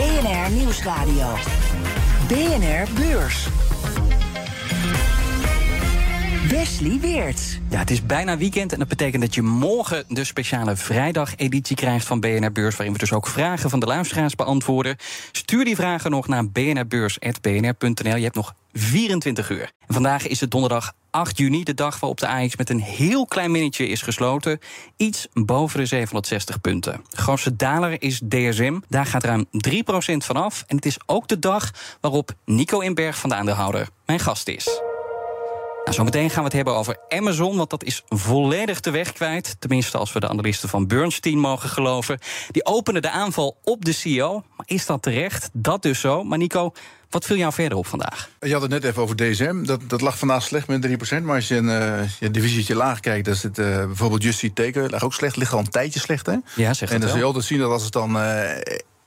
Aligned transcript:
BNR 0.00 0.50
Nieuwsradio. 0.50 1.34
BNR 2.28 2.92
Beurs. 2.94 3.48
Wesley 6.48 6.98
Weerts. 7.00 7.58
Ja, 7.68 7.78
het 7.78 7.90
is 7.90 8.06
bijna 8.06 8.36
weekend 8.36 8.72
en 8.72 8.78
dat 8.78 8.88
betekent 8.88 9.22
dat 9.22 9.34
je 9.34 9.42
morgen 9.42 10.04
de 10.08 10.24
speciale 10.24 10.76
vrijdag-editie 10.76 11.76
krijgt 11.76 12.06
van 12.06 12.20
BNR 12.20 12.52
Beurs, 12.52 12.76
waarin 12.76 12.92
we 12.92 12.98
dus 12.98 13.12
ook 13.12 13.26
vragen 13.26 13.70
van 13.70 13.80
de 13.80 13.86
luisteraars 13.86 14.34
beantwoorden. 14.34 14.96
Stuur 15.32 15.64
die 15.64 15.76
vragen 15.76 16.10
nog 16.10 16.28
naar 16.28 16.50
bnrbeurs.bnr.nl. 16.50 18.16
Je 18.16 18.22
hebt 18.22 18.34
nog 18.34 18.54
24 18.72 19.50
uur. 19.50 19.72
Vandaag 19.86 20.26
is 20.26 20.40
het 20.40 20.50
donderdag 20.50 20.92
8 21.10 21.38
juni, 21.38 21.64
de 21.64 21.74
dag 21.74 22.00
waarop 22.00 22.18
de 22.18 22.28
AX 22.28 22.56
met 22.56 22.70
een 22.70 22.80
heel 22.80 23.26
klein 23.26 23.50
minnetje 23.50 23.86
is 23.86 24.02
gesloten. 24.02 24.58
Iets 24.96 25.28
boven 25.32 25.78
de 25.78 25.86
760 25.86 26.60
punten. 26.60 27.04
De 27.08 27.16
grootste 27.16 27.56
daler 27.56 28.02
is 28.02 28.20
DSM. 28.28 28.78
Daar 28.88 29.06
gaat 29.06 29.24
ruim 29.24 29.46
3% 29.46 29.48
vanaf. 30.16 30.64
En 30.66 30.76
het 30.76 30.86
is 30.86 30.98
ook 31.06 31.28
de 31.28 31.38
dag 31.38 31.70
waarop 32.00 32.30
Nico 32.44 32.80
Inberg 32.80 33.18
van 33.18 33.30
de 33.30 33.36
aandeelhouder 33.36 33.88
mijn 34.06 34.20
gast 34.20 34.48
is. 34.48 34.89
Nou, 35.90 36.02
zometeen 36.02 36.30
gaan 36.30 36.38
we 36.38 36.44
het 36.44 36.52
hebben 36.52 36.74
over 36.74 36.96
Amazon, 37.08 37.56
want 37.56 37.70
dat 37.70 37.84
is 37.84 38.02
volledig 38.08 38.80
de 38.80 38.90
weg 38.90 39.12
kwijt. 39.12 39.56
Tenminste, 39.58 39.98
als 39.98 40.12
we 40.12 40.20
de 40.20 40.28
analisten 40.28 40.68
van 40.68 40.86
Bernstein 40.86 41.38
mogen 41.38 41.68
geloven. 41.68 42.18
Die 42.50 42.66
openen 42.66 43.02
de 43.02 43.10
aanval 43.10 43.58
op 43.64 43.84
de 43.84 43.92
CEO. 43.92 44.42
Maar 44.56 44.66
is 44.68 44.86
dat 44.86 45.02
terecht? 45.02 45.50
Dat 45.52 45.82
dus 45.82 46.00
zo. 46.00 46.24
Maar 46.24 46.38
Nico, 46.38 46.72
wat 47.08 47.24
viel 47.24 47.36
jou 47.36 47.52
verder 47.52 47.78
op 47.78 47.86
vandaag? 47.86 48.28
Je 48.40 48.52
had 48.52 48.62
het 48.62 48.70
net 48.70 48.84
even 48.84 49.02
over 49.02 49.16
DSM. 49.16 49.64
Dat, 49.64 49.80
dat 49.86 50.00
lag 50.00 50.18
vandaag 50.18 50.42
slecht 50.42 50.66
met 50.66 50.86
3%. 50.86 51.22
Maar 51.22 51.34
als 51.34 51.48
je 51.48 51.56
een 51.56 51.68
uh, 51.68 52.08
je 52.20 52.30
divisietje 52.30 52.74
laag 52.74 53.00
kijkt, 53.00 53.24
dan 53.24 53.34
zit 53.34 53.58
uh, 53.58 53.76
bijvoorbeeld 53.76 54.22
Just 54.22 54.42
Eat 54.42 54.54
Takeaway 54.54 54.90
lag 54.90 55.04
ook 55.04 55.14
slecht. 55.14 55.36
Ligt 55.36 55.52
al 55.52 55.58
een 55.58 55.70
tijdje 55.70 56.00
slecht, 56.00 56.26
hè? 56.26 56.36
Ja, 56.56 56.74
zeg 56.74 56.90
En 56.90 57.00
dan 57.00 57.08
zul 57.08 57.18
je 57.18 57.24
altijd 57.24 57.44
zien 57.44 57.58
dat 57.58 57.70
als 57.70 57.82
het 57.82 57.92
dan 57.92 58.16
uh, 58.16 58.42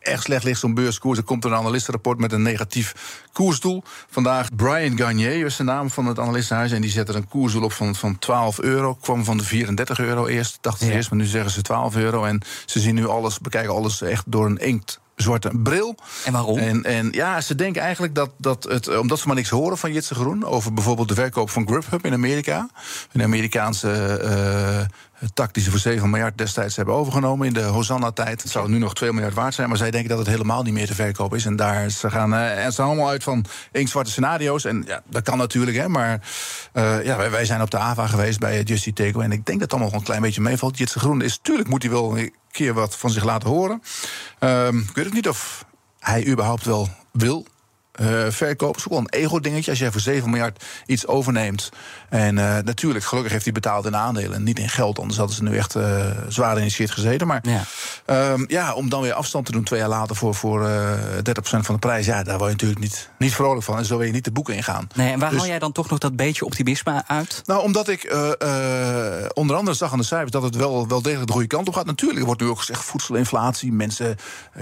echt 0.03 0.23
slecht 0.23 0.43
ligt, 0.43 0.59
zo'n 0.59 0.73
beurskoers. 0.73 1.17
Er 1.17 1.23
komt 1.23 1.45
een 1.45 1.53
analistenrapport 1.53 2.19
met 2.19 2.31
een 2.31 2.41
negatief 2.41 2.93
koersdoel. 3.33 3.83
Vandaag 4.09 4.55
Brian 4.55 4.97
Garnier 4.97 5.45
is 5.45 5.55
de 5.55 5.63
naam 5.63 5.89
van 5.89 6.05
het 6.05 6.19
analistenhuis. 6.19 6.71
En 6.71 6.81
die 6.81 6.91
zet 6.91 7.09
er 7.09 7.15
een 7.15 7.27
koersdoel 7.27 7.63
op 7.63 7.73
van, 7.73 7.95
van 7.95 8.19
12 8.19 8.59
euro. 8.61 8.93
Kwam 9.01 9.23
van 9.23 9.37
de 9.37 9.43
34 9.43 9.99
euro 9.99 10.25
eerst. 10.27 10.57
Dachten 10.61 10.85
ze 10.85 10.91
Ja. 10.91 10.97
eerst, 10.97 11.09
maar 11.09 11.19
nu 11.19 11.25
zeggen 11.25 11.51
ze 11.51 11.61
12 11.61 11.95
euro. 11.95 12.23
En 12.23 12.41
ze 12.65 12.79
zien 12.79 12.95
nu 12.95 13.07
alles, 13.07 13.39
bekijken 13.39 13.73
alles 13.73 14.01
echt 14.01 14.23
door 14.27 14.45
een 14.45 14.57
inkt. 14.57 15.01
Zwarte 15.15 15.49
bril. 15.53 15.95
En 16.25 16.33
waarom? 16.33 16.57
En, 16.57 16.83
en 16.83 17.09
ja, 17.11 17.41
ze 17.41 17.55
denken 17.55 17.81
eigenlijk 17.81 18.15
dat, 18.15 18.29
dat 18.37 18.63
het, 18.63 18.97
omdat 18.97 19.19
ze 19.19 19.27
maar 19.27 19.35
niks 19.35 19.49
horen 19.49 19.77
van 19.77 19.93
Jitse 19.93 20.15
Groen. 20.15 20.45
over 20.45 20.73
bijvoorbeeld 20.73 21.07
de 21.07 21.13
verkoop 21.15 21.49
van 21.49 21.67
Grubhub 21.67 22.05
in 22.05 22.13
Amerika. 22.13 22.69
Een 23.11 23.21
Amerikaanse 23.23 24.19
uh, 24.23 24.85
tak 25.33 25.53
die 25.53 25.63
ze 25.63 25.69
voor 25.69 25.79
7 25.79 26.09
miljard 26.09 26.37
destijds 26.37 26.75
hebben 26.75 26.95
overgenomen 26.95 27.47
in 27.47 27.53
de 27.53 27.61
Hosanna-tijd. 27.61 28.41
Het 28.41 28.51
zou 28.51 28.69
nu 28.69 28.77
nog 28.77 28.93
2 28.93 29.11
miljard 29.11 29.33
waard 29.33 29.53
zijn, 29.53 29.69
maar 29.69 29.77
zij 29.77 29.91
denken 29.91 30.09
dat 30.09 30.17
het 30.17 30.27
helemaal 30.27 30.63
niet 30.63 30.73
meer 30.73 30.87
te 30.87 30.95
verkopen 30.95 31.37
is. 31.37 31.45
En 31.45 31.55
daar 31.55 31.89
ze 31.89 32.09
gaan 32.09 32.33
en 32.33 32.71
ze 32.71 32.77
gaan 32.77 32.87
allemaal 32.87 33.09
uit 33.09 33.23
van 33.23 33.45
inktzwarte 33.71 34.11
scenario's. 34.11 34.65
En 34.65 34.83
ja, 34.87 35.01
dat 35.09 35.23
kan 35.23 35.37
natuurlijk, 35.37 35.77
hè, 35.77 35.87
maar 35.87 36.21
uh, 36.73 37.05
ja, 37.05 37.17
wij, 37.17 37.31
wij, 37.31 37.45
zijn 37.45 37.61
op 37.61 37.71
de 37.71 37.77
AVA 37.77 38.07
geweest 38.07 38.39
bij 38.39 38.61
Justy 38.61 38.93
Takeaway. 38.93 39.25
En 39.25 39.31
ik 39.31 39.45
denk 39.45 39.59
dat 39.59 39.61
het 39.61 39.71
allemaal 39.71 39.89
nog 39.89 39.99
een 39.99 40.05
klein 40.05 40.21
beetje 40.21 40.41
meevalt. 40.41 40.77
Jitse 40.77 40.99
Groen 40.99 41.21
is, 41.21 41.39
tuurlijk 41.41 41.69
moet 41.69 41.83
hij 41.83 41.91
wel 41.91 42.17
een 42.17 42.33
keer 42.51 42.73
wat 42.73 42.97
van 42.97 43.09
zich 43.09 43.23
laten 43.23 43.49
horen. 43.49 43.81
Um, 44.39 44.79
ik 44.79 44.95
weet 44.95 45.05
ook 45.05 45.13
niet 45.13 45.27
of 45.27 45.65
hij 45.99 46.27
überhaupt 46.27 46.65
wel 46.65 46.89
wil 47.11 47.45
uh, 48.01 48.25
verkopen. 48.29 48.77
is 48.77 48.83
ook 48.83 48.89
wel 48.89 48.99
een 48.99 49.21
ego-dingetje. 49.21 49.71
Als 49.71 49.79
jij 49.79 49.91
voor 49.91 50.01
7 50.01 50.29
miljard 50.29 50.63
iets 50.85 51.07
overneemt. 51.07 51.69
En 52.09 52.37
uh, 52.37 52.57
natuurlijk, 52.57 53.05
gelukkig 53.05 53.31
heeft 53.31 53.43
hij 53.43 53.53
betaald 53.53 53.85
in 53.85 53.95
aandelen. 53.95 54.43
Niet 54.43 54.59
in 54.59 54.69
geld, 54.69 54.99
anders 54.99 55.17
hadden 55.17 55.35
ze 55.35 55.43
nu 55.43 55.57
echt 55.57 55.75
uh, 55.75 56.05
zwaar 56.27 56.57
in 56.57 56.71
shit 56.71 56.91
gezeten. 56.91 57.27
Maar 57.27 57.43
ja. 58.05 58.31
Um, 58.31 58.45
ja. 58.47 58.73
om 58.73 58.89
dan 58.89 59.01
weer 59.01 59.13
afstand 59.13 59.45
te 59.45 59.51
doen 59.51 59.63
twee 59.63 59.79
jaar 59.79 59.89
later 59.89 60.15
voor, 60.15 60.35
voor 60.35 60.69
30% 61.17 61.21
van 61.41 61.73
de 61.73 61.79
prijs. 61.79 62.05
Ja, 62.05 62.23
daar 62.23 62.37
word 62.37 62.49
je 62.49 62.55
natuurlijk 62.55 62.79
niet, 62.79 63.09
niet 63.17 63.33
vrolijk 63.33 63.63
van. 63.63 63.77
En 63.77 63.85
zo 63.85 63.97
wil 63.97 64.07
je 64.07 64.13
niet 64.13 64.23
de 64.23 64.31
boeken 64.31 64.55
ingaan. 64.55 64.87
Nee, 64.95 65.11
en 65.11 65.19
waar 65.19 65.29
dus, 65.29 65.39
haal 65.39 65.47
jij 65.47 65.59
dan 65.59 65.71
toch 65.71 65.89
nog 65.89 65.99
dat 65.99 66.15
beetje 66.15 66.45
optimisme 66.45 67.03
uit? 67.07 67.41
Nou, 67.45 67.61
omdat 67.61 67.87
ik 67.87 68.15
onder 69.33 69.55
andere 69.55 69.77
zag 69.77 69.91
aan 69.91 69.97
de 69.97 70.03
cijfers 70.03 70.31
dat 70.31 70.43
het 70.43 70.55
wel, 70.55 70.87
wel 70.87 71.01
degelijk 71.01 71.27
de 71.27 71.33
goede 71.33 71.47
kant 71.47 71.67
op 71.67 71.73
gaat. 71.73 71.85
Natuurlijk, 71.85 72.19
er 72.19 72.25
wordt 72.25 72.41
nu 72.41 72.47
ook 72.47 72.59
gezegd 72.59 72.83
voedselinflatie. 72.83 73.71
Mensen, 73.71 74.15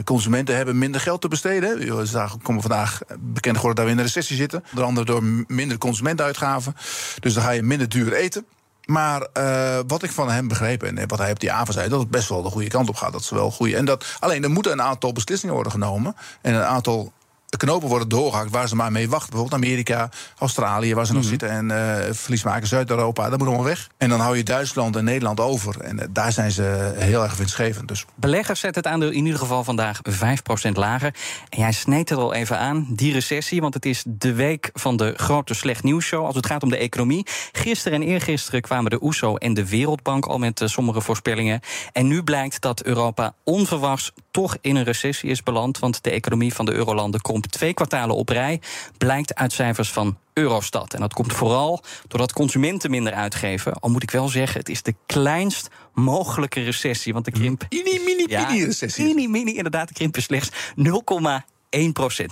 consumenten 0.03 0.55
hebben 0.55 0.77
minder 0.77 1.01
geld 1.01 1.21
te 1.21 1.27
besteden. 1.27 2.09
Daar 2.11 2.31
komen 2.43 2.61
vandaag 2.61 3.01
bekend 3.21 3.55
geworden 3.55 3.75
dat 3.75 3.85
we 3.85 3.91
in 3.91 3.97
een 3.97 4.11
recessie 4.13 4.37
zitten. 4.37 4.63
Onder 4.69 4.85
andere 4.85 5.05
door 5.05 5.23
minder 5.47 5.77
consumentenuitgaven. 5.77 6.75
Dus 7.19 7.33
dan 7.33 7.43
ga 7.43 7.49
je 7.49 7.63
minder 7.63 7.89
duur 7.89 8.13
eten. 8.13 8.45
Maar 8.85 9.27
uh, 9.37 9.79
wat 9.87 10.03
ik 10.03 10.11
van 10.11 10.29
hem 10.29 10.47
begrepen 10.47 10.97
en 10.97 11.07
wat 11.07 11.19
hij 11.19 11.31
op 11.31 11.39
die 11.39 11.51
avond 11.51 11.73
zei, 11.73 11.89
dat 11.89 11.99
het 11.99 12.09
best 12.09 12.29
wel 12.29 12.41
de 12.41 12.49
goede 12.49 12.67
kant 12.67 12.89
op 12.89 12.95
gaat. 12.95 13.11
Dat 13.11 13.23
ze 13.23 13.35
wel 13.35 13.51
goede. 13.51 13.75
En 13.75 13.85
dat 13.85 14.05
alleen 14.19 14.43
er 14.43 14.49
moeten 14.49 14.71
een 14.71 14.81
aantal 14.81 15.11
beslissingen 15.11 15.53
worden 15.53 15.71
genomen. 15.71 16.15
En 16.41 16.53
een 16.53 16.63
aantal 16.63 17.11
knopen 17.57 17.87
worden 17.87 18.09
doorgehakt 18.09 18.51
waar 18.51 18.67
ze 18.67 18.75
maar 18.75 18.91
mee 18.91 19.09
wachten. 19.09 19.29
Bijvoorbeeld 19.29 19.63
Amerika, 19.63 20.09
Australië, 20.37 20.93
waar 20.93 21.05
ze 21.05 21.13
nog 21.13 21.23
mm. 21.23 21.29
zitten. 21.29 21.49
En 21.49 21.69
uh, 21.69 21.95
verliesmakers 22.11 22.69
Zuid-Europa, 22.69 23.29
dat 23.29 23.39
moet 23.39 23.47
allemaal 23.47 23.65
weg. 23.65 23.89
En 23.97 24.09
dan 24.09 24.19
hou 24.19 24.37
je 24.37 24.43
Duitsland 24.43 24.95
en 24.95 25.03
Nederland 25.03 25.39
over. 25.39 25.81
En 25.81 25.97
uh, 25.97 26.05
daar 26.09 26.31
zijn 26.31 26.51
ze 26.51 26.93
heel 26.95 27.23
erg 27.23 27.37
winstgevend. 27.37 27.87
Dus. 27.87 28.05
Beleggers 28.15 28.59
zetten 28.59 28.83
het 28.83 28.91
aandeel 28.91 29.09
in 29.09 29.25
ieder 29.25 29.39
geval 29.39 29.63
vandaag 29.63 29.99
5% 30.09 30.71
lager. 30.71 31.13
En 31.49 31.59
jij 31.59 31.71
sneed 31.71 32.09
het 32.09 32.17
al 32.17 32.33
even 32.33 32.57
aan, 32.57 32.87
die 32.89 33.13
recessie. 33.13 33.61
Want 33.61 33.73
het 33.73 33.85
is 33.85 34.03
de 34.07 34.33
week 34.33 34.69
van 34.73 34.97
de 34.97 35.13
grote 35.15 35.53
slecht 35.53 35.83
nieuwsshow 35.83 36.25
als 36.25 36.35
het 36.35 36.45
gaat 36.45 36.63
om 36.63 36.69
de 36.69 36.77
economie. 36.77 37.25
Gisteren 37.51 38.01
en 38.01 38.07
eergisteren 38.07 38.61
kwamen 38.61 38.91
de 38.91 39.03
OESO 39.03 39.35
en 39.35 39.53
de 39.53 39.69
Wereldbank 39.69 40.25
al 40.25 40.37
met 40.37 40.61
uh, 40.61 40.67
sommige 40.67 41.01
voorspellingen. 41.01 41.59
En 41.91 42.07
nu 42.07 42.23
blijkt 42.23 42.61
dat 42.61 42.83
Europa 42.83 43.33
onverwachts 43.43 44.11
toch 44.31 44.57
in 44.61 44.75
een 44.75 44.83
recessie 44.83 45.29
is 45.29 45.43
beland. 45.43 45.79
Want 45.79 46.03
de 46.03 46.09
economie 46.09 46.53
van 46.53 46.65
de 46.65 46.73
eurolanden 46.73 47.21
komt 47.21 47.51
twee 47.51 47.73
kwartalen 47.73 48.15
op 48.15 48.29
rij, 48.29 48.61
blijkt 48.97 49.35
uit 49.35 49.53
cijfers 49.53 49.91
van 49.91 50.17
Eurostat. 50.33 50.93
En 50.93 50.99
dat 50.99 51.13
komt 51.13 51.33
vooral 51.33 51.83
doordat 52.07 52.33
consumenten 52.33 52.89
minder 52.89 53.13
uitgeven. 53.13 53.73
Al 53.73 53.89
moet 53.89 54.03
ik 54.03 54.11
wel 54.11 54.27
zeggen, 54.27 54.59
het 54.59 54.69
is 54.69 54.81
de 54.81 54.95
kleinst 55.05 55.69
mogelijke 55.93 56.63
recessie. 56.63 57.13
Want 57.13 57.25
de 57.25 57.31
krimp. 57.31 57.65
Mini, 57.69 58.01
mini, 58.05 58.25
ja, 58.27 58.47
mini 58.49 58.65
recessie. 58.65 59.05
Mini, 59.05 59.27
mini, 59.27 59.55
inderdaad, 59.55 59.87
de 59.87 59.93
krimp 59.93 60.17
is 60.17 60.23
slechts 60.23 60.49
0,1 60.75 61.50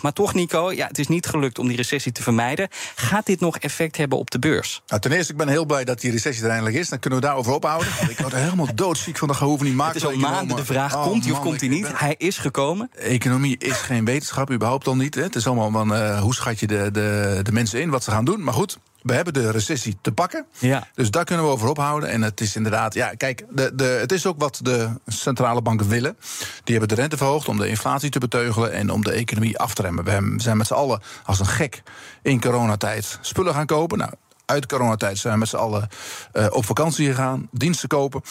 maar 0.02 0.14
toch, 0.14 0.34
Nico, 0.34 0.72
ja, 0.74 0.88
het 0.88 1.00
is 1.00 1.08
niet 1.08 1.26
gelukt 1.26 1.60
om 1.60 1.68
die 1.68 1.78
recessie 1.78 2.12
te 2.12 2.24
vermijden. 2.24 2.68
Gaat 2.96 3.26
dit 3.26 3.40
nog 3.40 3.58
effect 3.58 3.98
hebben 3.98 4.18
op 4.18 4.32
de 4.32 4.40
beurs? 4.40 4.82
Nou, 4.88 5.02
ten 5.02 5.12
eerste, 5.12 5.32
ik 5.32 5.38
ben 5.38 5.48
heel 5.48 5.66
blij 5.66 5.84
dat 5.84 6.02
die 6.02 6.12
recessie 6.12 6.44
er 6.44 6.50
eindelijk 6.50 6.76
is. 6.76 6.90
Dan 6.90 7.00
kunnen 7.00 7.20
we 7.20 7.26
daarover 7.26 7.54
ophouden. 7.54 7.88
Ik 8.10 8.20
word 8.20 8.34
er 8.34 8.40
helemaal 8.40 8.76
doodziek 8.76 9.18
van. 9.18 9.28
Dat 9.28 9.38
hoeven 9.38 9.66
niet 9.66 9.76
maken. 9.76 9.94
Het 9.94 10.10
is 10.10 10.16
al 10.16 10.30
maanden 10.30 10.56
de 10.56 10.66
vraag: 10.66 10.96
oh, 10.96 11.04
komt 11.04 11.24
hij 11.24 11.34
of 11.34 11.40
komt 11.40 11.60
hij 11.60 11.70
niet? 11.70 11.82
Ben... 11.82 11.96
Hij 11.96 12.16
is 12.18 12.38
gekomen. 12.38 12.90
Economie 12.96 13.58
is 13.58 13.78
geen 13.78 14.06
wetenschap, 14.06 14.52
überhaupt 14.52 14.88
al 14.88 14.96
niet. 14.96 15.16
Hè. 15.16 15.22
Het 15.22 15.36
is 15.36 15.48
allemaal 15.48 15.72
van 15.72 15.94
uh, 15.94 16.22
hoe 16.22 16.34
schat 16.34 16.60
je 16.60 16.68
de, 16.68 16.90
de, 16.92 17.40
de 17.44 17.52
mensen 17.52 17.82
in, 17.82 17.90
wat 17.90 18.04
ze 18.04 18.12
gaan 18.12 18.26
doen. 18.26 18.44
Maar 18.44 18.54
goed, 18.54 18.78
we 19.10 19.16
hebben 19.16 19.34
de 19.34 19.52
recessie 19.52 19.98
te 20.02 20.12
pakken. 20.12 20.46
Ja. 20.58 20.88
Dus 20.94 21.12
daar 21.12 21.24
kunnen 21.24 21.46
we 21.46 21.52
over 21.52 21.70
ophouden. 21.70 22.10
En 22.10 22.22
het 22.22 22.42
is 22.42 22.56
inderdaad, 22.56 22.94
ja, 22.94 23.10
kijk, 23.10 23.46
de, 23.50 23.76
de, 23.76 23.84
het 23.84 24.12
is 24.12 24.26
ook 24.26 24.40
wat 24.40 24.60
de 24.62 24.90
centrale 25.08 25.62
banken 25.62 25.88
willen. 25.88 26.18
Die 26.64 26.78
hebben 26.78 26.96
de 26.96 27.02
rente 27.02 27.18
verhoogd 27.18 27.48
om 27.48 27.58
de 27.58 27.68
inflatie 27.68 28.10
te 28.10 28.20
beteugelen 28.20 28.72
en 28.72 28.90
om 28.90 29.04
de 29.04 29.12
economie 29.12 29.58
af 29.58 29.74
te 29.74 29.82
remmen. 29.82 30.04
We 30.04 30.34
zijn 30.38 30.58
met 30.58 30.68
z'n 30.68 30.74
allen 30.74 31.02
als 31.24 31.40
een 31.40 31.46
gek 31.46 31.84
in 32.22 32.42
coronatijd 32.42 33.18
spullen 33.22 33.54
gaan 33.54 33.66
kopen. 33.66 33.98
Nou, 33.98 34.12
uit 34.46 34.66
coronatijd 34.66 35.18
zijn 35.18 35.34
we 35.34 35.40
met 35.40 35.50
z'n 35.50 35.56
allen 35.56 35.88
uh, 36.34 36.46
op 36.50 36.66
vakantie 36.66 37.08
gegaan, 37.08 37.48
diensten 37.52 37.90
kopen. 37.90 38.22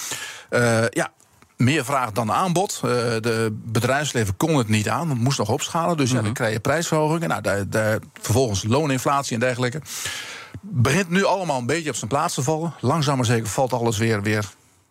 Uh, 0.50 0.88
ja, 0.88 1.12
meer 1.56 1.84
vraag 1.84 2.12
dan 2.12 2.32
aanbod. 2.32 2.80
Uh, 2.84 2.90
de 3.20 3.58
bedrijfsleven 3.64 4.36
kon 4.36 4.56
het 4.56 4.68
niet 4.68 4.88
aan, 4.88 5.08
het 5.08 5.18
moest 5.18 5.38
nog 5.38 5.48
opschalen. 5.48 5.96
Dus 5.96 6.10
ja, 6.10 6.22
dan 6.22 6.32
krijg 6.32 6.52
je 6.52 6.60
prijsverhogingen. 6.60 7.28
Nou, 7.28 7.42
daar, 7.42 7.68
daar, 7.68 7.98
vervolgens 8.20 8.64
looninflatie 8.64 9.34
en 9.34 9.40
dergelijke. 9.40 9.80
Begint 10.60 11.10
nu 11.10 11.24
allemaal 11.24 11.58
een 11.58 11.66
beetje 11.66 11.90
op 11.90 11.96
zijn 11.96 12.10
plaats 12.10 12.34
te 12.34 12.42
vallen. 12.42 12.74
Langzaam 12.80 13.16
maar 13.16 13.26
zeker 13.26 13.48
valt 13.48 13.72
alles 13.72 13.98
weer, 13.98 14.22
weer, 14.22 14.50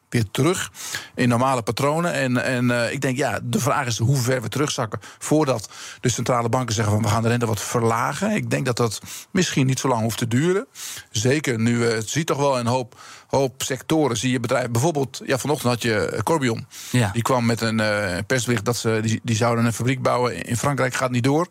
weer 0.10 0.26
terug 0.32 0.72
in 1.16 1.30
normale 1.30 1.62
patronen. 1.62 2.14
En, 2.14 2.44
en 2.44 2.70
uh, 2.70 2.92
ik 2.92 3.02
denk, 3.02 3.18
ja, 3.18 3.40
de 3.44 3.60
vraag 3.60 3.88
is 3.88 3.98
hoe 3.98 4.18
ver 4.18 4.42
we 4.42 4.50
terugzakken... 4.50 5.00
voordat 5.20 5.70
de 6.02 6.10
centrale 6.10 6.50
banken 6.50 6.76
zeggen 6.76 6.94
van 6.94 7.04
we 7.04 7.10
gaan 7.10 7.22
de 7.22 7.28
rente 7.28 7.46
wat 7.46 7.62
verlagen. 7.62 8.32
Ik 8.32 8.50
denk 8.50 8.66
dat 8.66 8.78
dat 8.78 9.02
misschien 9.32 9.66
niet 9.66 9.80
zo 9.80 9.88
lang 9.88 10.02
hoeft 10.02 10.18
te 10.18 10.28
duren. 10.28 10.68
Zeker 11.12 11.60
nu, 11.60 11.78
uh, 11.78 11.94
het 11.94 12.10
ziet 12.10 12.28
toch 12.28 12.38
wel 12.38 12.60
een 12.60 12.68
hoop 12.68 13.00
hoop 13.28 13.64
sectoren 13.64 14.18
zie 14.18 14.32
je 14.32 14.40
bedrijven. 14.40 14.72
Bijvoorbeeld, 14.72 15.22
ja, 15.26 15.38
vanochtend 15.38 15.72
had 15.72 15.82
je 15.82 16.20
Corbion. 16.24 16.66
Ja. 16.92 17.10
Die 17.14 17.22
kwam 17.22 17.46
met 17.46 17.62
een 17.62 17.80
uh, 17.80 18.18
persbericht 18.28 18.66
dat 18.66 18.78
ze 18.78 19.00
die, 19.02 19.20
die 19.24 19.36
zouden 19.36 19.66
een 19.66 19.74
fabriek 19.74 20.02
bouwen 20.02 20.46
in 20.46 20.58
Frankrijk. 20.58 20.94
Gaat 20.94 21.12
niet 21.12 21.24
door. 21.24 21.48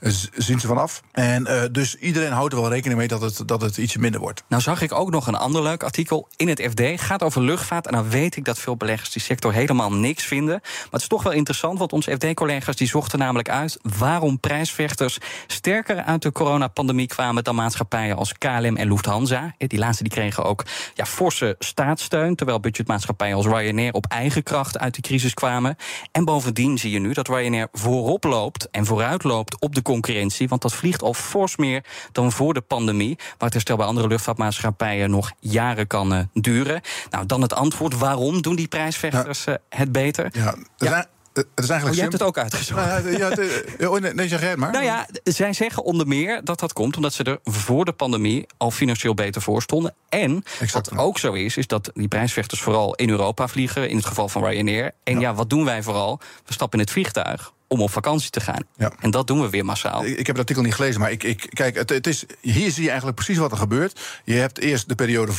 Uh, 0.00 0.12
zien 0.36 0.60
ze 0.60 0.66
vanaf. 0.66 1.02
En 1.12 1.46
uh, 1.48 1.62
dus 1.72 1.94
iedereen 1.94 2.32
houdt 2.32 2.52
er 2.52 2.60
wel 2.60 2.70
rekening 2.70 2.98
mee 2.98 3.08
dat 3.08 3.20
het, 3.20 3.48
dat 3.48 3.60
het 3.60 3.76
ietsje 3.76 3.98
minder 3.98 4.20
wordt. 4.20 4.42
Nou 4.48 4.62
zag 4.62 4.82
ik 4.82 4.92
ook 4.92 5.10
nog 5.10 5.26
een 5.26 5.34
ander 5.34 5.62
leuk 5.62 5.82
artikel 5.82 6.28
in 6.36 6.48
het 6.48 6.60
FD. 6.70 7.00
Gaat 7.00 7.22
over 7.22 7.42
luchtvaart. 7.42 7.86
En 7.86 7.92
dan 7.92 8.08
weet 8.08 8.36
ik 8.36 8.44
dat 8.44 8.58
veel 8.58 8.76
beleggers 8.76 9.10
die 9.10 9.22
sector 9.22 9.52
helemaal 9.52 9.92
niks 9.92 10.24
vinden. 10.24 10.58
Maar 10.62 10.90
het 10.90 11.00
is 11.00 11.08
toch 11.08 11.22
wel 11.22 11.32
interessant, 11.32 11.78
want 11.78 11.92
onze 11.92 12.12
FD-collega's 12.12 12.76
die 12.76 12.88
zochten 12.88 13.18
namelijk 13.18 13.48
uit 13.48 13.78
waarom 13.98 14.40
prijsvechters 14.40 15.18
sterker 15.46 16.02
uit 16.02 16.22
de 16.22 16.32
coronapandemie 16.32 17.06
kwamen 17.06 17.44
dan 17.44 17.54
maatschappijen 17.54 18.16
als 18.16 18.32
KLM 18.38 18.76
en 18.76 18.88
Lufthansa. 18.88 19.54
Die 19.58 19.78
laatste 19.78 20.02
die 20.02 20.12
kregen 20.12 20.44
ook 20.44 20.64
ja, 20.94 21.06
forse 21.12 21.56
staatssteun, 21.58 22.34
terwijl 22.34 22.60
budgetmaatschappijen 22.60 23.36
als 23.36 23.46
Ryanair 23.46 23.92
op 23.92 24.06
eigen 24.06 24.42
kracht 24.42 24.78
uit 24.78 24.94
de 24.94 25.00
crisis 25.00 25.34
kwamen. 25.34 25.76
En 26.12 26.24
bovendien 26.24 26.78
zie 26.78 26.90
je 26.90 26.98
nu 26.98 27.12
dat 27.12 27.28
Ryanair 27.28 27.68
voorop 27.72 28.24
loopt 28.24 28.70
en 28.70 28.86
vooruit 28.86 29.24
loopt 29.24 29.60
op 29.60 29.74
de 29.74 29.82
concurrentie, 29.82 30.48
want 30.48 30.62
dat 30.62 30.74
vliegt 30.74 31.02
al 31.02 31.14
fors 31.14 31.56
meer 31.56 31.84
dan 32.12 32.32
voor 32.32 32.54
de 32.54 32.60
pandemie, 32.60 33.16
waar 33.16 33.36
het 33.38 33.52
herstel 33.52 33.76
bij 33.76 33.86
andere 33.86 34.08
luchtvaartmaatschappijen 34.08 35.10
nog 35.10 35.32
jaren 35.38 35.86
kan 35.86 36.12
uh, 36.12 36.18
duren. 36.32 36.80
Nou, 37.10 37.26
dan 37.26 37.42
het 37.42 37.54
antwoord: 37.54 37.98
waarom 37.98 38.42
doen 38.42 38.56
die 38.56 38.68
prijsvechters 38.68 39.46
uh, 39.46 39.54
het 39.68 39.92
beter? 39.92 40.28
Ja, 40.32 40.54
ja. 40.76 41.06
Het 41.32 41.46
is 41.54 41.68
eigenlijk 41.68 41.88
oh, 41.88 41.94
je 41.94 42.00
hebt 42.00 42.12
het 42.12 42.22
ook 42.22 42.38
uitgezocht. 42.38 42.86
Nou, 42.86 43.18
ja, 43.18 43.34
ja, 43.78 43.88
oh, 43.90 43.98
nee, 43.98 44.28
zeg 44.28 44.40
jij 44.40 44.50
het 44.50 44.58
maar. 44.58 44.72
Nou 44.72 44.84
ja, 44.84 45.06
zij 45.24 45.52
zeggen 45.52 45.82
onder 45.82 46.06
meer 46.06 46.44
dat 46.44 46.60
dat 46.60 46.72
komt 46.72 46.96
omdat 46.96 47.12
ze 47.12 47.24
er 47.24 47.38
voor 47.44 47.84
de 47.84 47.92
pandemie 47.92 48.46
al 48.56 48.70
financieel 48.70 49.14
beter 49.14 49.42
voor 49.42 49.62
stonden. 49.62 49.94
En 50.08 50.44
exact. 50.60 50.90
wat 50.90 50.98
ook 50.98 51.18
zo 51.18 51.32
is, 51.32 51.56
is 51.56 51.66
dat 51.66 51.90
die 51.94 52.08
prijsvechters 52.08 52.60
vooral 52.60 52.94
in 52.94 53.10
Europa 53.10 53.48
vliegen, 53.48 53.88
in 53.88 53.96
het 53.96 54.06
geval 54.06 54.28
van 54.28 54.44
Ryanair. 54.44 54.94
En 55.04 55.14
ja, 55.14 55.20
ja 55.20 55.34
wat 55.34 55.50
doen 55.50 55.64
wij 55.64 55.82
vooral? 55.82 56.20
We 56.46 56.52
stappen 56.52 56.78
in 56.78 56.84
het 56.84 56.94
vliegtuig 56.94 57.52
om 57.68 57.80
op 57.80 57.90
vakantie 57.90 58.30
te 58.30 58.40
gaan. 58.40 58.64
Ja. 58.76 58.92
En 59.00 59.10
dat 59.10 59.26
doen 59.26 59.40
we 59.40 59.50
weer 59.50 59.64
massaal. 59.64 60.04
Ik, 60.04 60.10
ik 60.10 60.16
heb 60.16 60.26
het 60.26 60.38
artikel 60.38 60.62
niet 60.62 60.74
gelezen, 60.74 61.00
maar 61.00 61.10
ik, 61.10 61.22
ik, 61.22 61.46
kijk, 61.52 61.74
het, 61.74 61.88
het 61.88 62.06
is, 62.06 62.24
hier 62.40 62.70
zie 62.70 62.82
je 62.82 62.88
eigenlijk 62.88 63.16
precies 63.16 63.38
wat 63.38 63.52
er 63.52 63.58
gebeurt. 63.58 64.00
Je 64.24 64.34
hebt 64.34 64.58
eerst 64.58 64.88
de 64.88 64.94
periode 64.94 65.32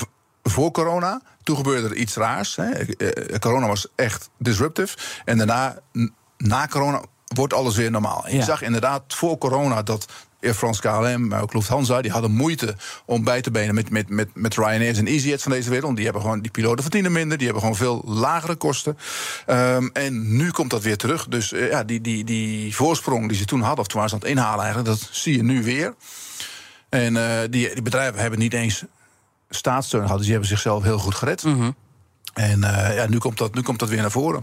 voor 0.43 0.71
corona. 0.71 1.21
Toen 1.43 1.55
gebeurde 1.55 1.87
er 1.87 1.95
iets 1.95 2.15
raars. 2.15 2.55
Hè. 2.55 2.69
Corona 3.39 3.67
was 3.67 3.87
echt 3.95 4.29
disruptive. 4.37 4.97
En 5.25 5.37
daarna, 5.37 5.79
na 6.37 6.67
corona, 6.67 7.01
wordt 7.27 7.53
alles 7.53 7.75
weer 7.75 7.91
normaal. 7.91 8.25
En 8.25 8.35
je 8.35 8.43
zag 8.43 8.61
inderdaad 8.61 9.03
voor 9.07 9.37
corona 9.37 9.83
dat 9.83 10.05
Air 10.43 10.53
France 10.53 10.81
KLM, 10.81 11.27
maar 11.27 11.41
ook 11.41 11.53
Lufthansa, 11.53 12.01
die 12.01 12.11
hadden 12.11 12.31
moeite 12.31 12.75
om 13.05 13.23
bij 13.23 13.41
te 13.41 13.51
benen 13.51 13.75
met, 13.75 13.89
met, 13.89 14.09
met, 14.09 14.29
met 14.33 14.55
Ryanair 14.55 14.97
en 14.97 15.07
EasyJet 15.07 15.41
van 15.41 15.51
deze 15.51 15.69
wereld. 15.69 15.95
Die 15.95 16.03
hebben 16.03 16.21
gewoon, 16.21 16.41
die 16.41 16.51
piloten 16.51 16.81
verdienen 16.81 17.11
minder, 17.11 17.37
die 17.37 17.45
hebben 17.45 17.63
gewoon 17.63 17.77
veel 17.77 18.01
lagere 18.05 18.55
kosten. 18.55 18.97
Um, 19.47 19.89
en 19.93 20.35
nu 20.37 20.51
komt 20.51 20.69
dat 20.69 20.81
weer 20.81 20.97
terug. 20.97 21.27
Dus 21.27 21.51
uh, 21.51 21.69
ja, 21.69 21.83
die, 21.83 22.01
die, 22.01 22.23
die 22.23 22.75
voorsprong 22.75 23.27
die 23.27 23.37
ze 23.37 23.45
toen 23.45 23.61
hadden, 23.61 23.79
of 23.79 23.87
toen 23.87 24.01
waren 24.01 24.09
ze 24.09 24.15
aan 24.15 24.21
het 24.21 24.37
inhalen 24.37 24.63
eigenlijk, 24.65 24.99
dat 24.99 25.09
zie 25.11 25.35
je 25.37 25.43
nu 25.43 25.63
weer. 25.63 25.95
En 26.89 27.15
uh, 27.15 27.39
die, 27.49 27.73
die 27.73 27.81
bedrijven 27.81 28.21
hebben 28.21 28.39
niet 28.39 28.53
eens 28.53 28.83
staatssteun 29.55 30.01
gehad, 30.01 30.17
dus 30.17 30.25
die 30.25 30.35
hebben 30.35 30.51
zichzelf 30.51 30.83
heel 30.83 30.97
goed 30.97 31.15
gered. 31.15 31.43
Mm 31.43 31.59
-hmm. 31.59 31.75
En 32.33 32.59
uh, 32.59 32.95
ja, 32.95 33.07
nu, 33.07 33.17
komt 33.17 33.37
dat, 33.37 33.53
nu 33.53 33.61
komt 33.61 33.79
dat 33.79 33.89
weer 33.89 34.01
naar 34.01 34.11
voren. 34.11 34.41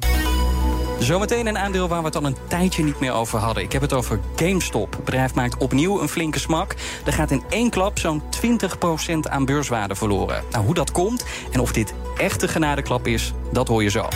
Zometeen 1.01 1.47
een 1.47 1.59
aandeel 1.59 1.89
waar 1.89 1.99
we 1.99 2.07
het 2.07 2.17
al 2.17 2.25
een 2.25 2.37
tijdje 2.49 2.85
niet 2.85 3.01
meer 3.01 3.12
over 3.12 3.39
hadden. 3.39 3.62
Ik 3.62 3.73
heb 3.73 3.83
het 3.83 3.93
over 3.93 4.21
GameStop. 4.37 4.93
Het 4.93 5.05
bedrijf 5.05 5.35
maakt 5.35 5.57
opnieuw 5.57 6.01
een 6.01 6.09
flinke 6.09 6.39
smak. 6.39 6.75
Er 7.07 7.12
gaat 7.12 7.31
in 7.31 7.43
één 7.51 7.71
klap 7.71 7.99
zo'n 7.99 8.23
20% 8.47 9.15
aan 9.21 9.45
beurswaarde 9.45 9.95
verloren. 9.95 10.45
Nou, 10.51 10.65
hoe 10.65 10.75
dat 10.75 10.91
komt 10.91 11.25
en 11.53 11.61
of 11.61 11.73
dit 11.73 11.95
echt 12.17 12.43
een 12.43 12.49
genadeklap 12.49 13.06
is, 13.06 13.33
dat 13.53 13.69
hoor 13.69 13.83
je 13.83 13.91
zo. 13.91 14.09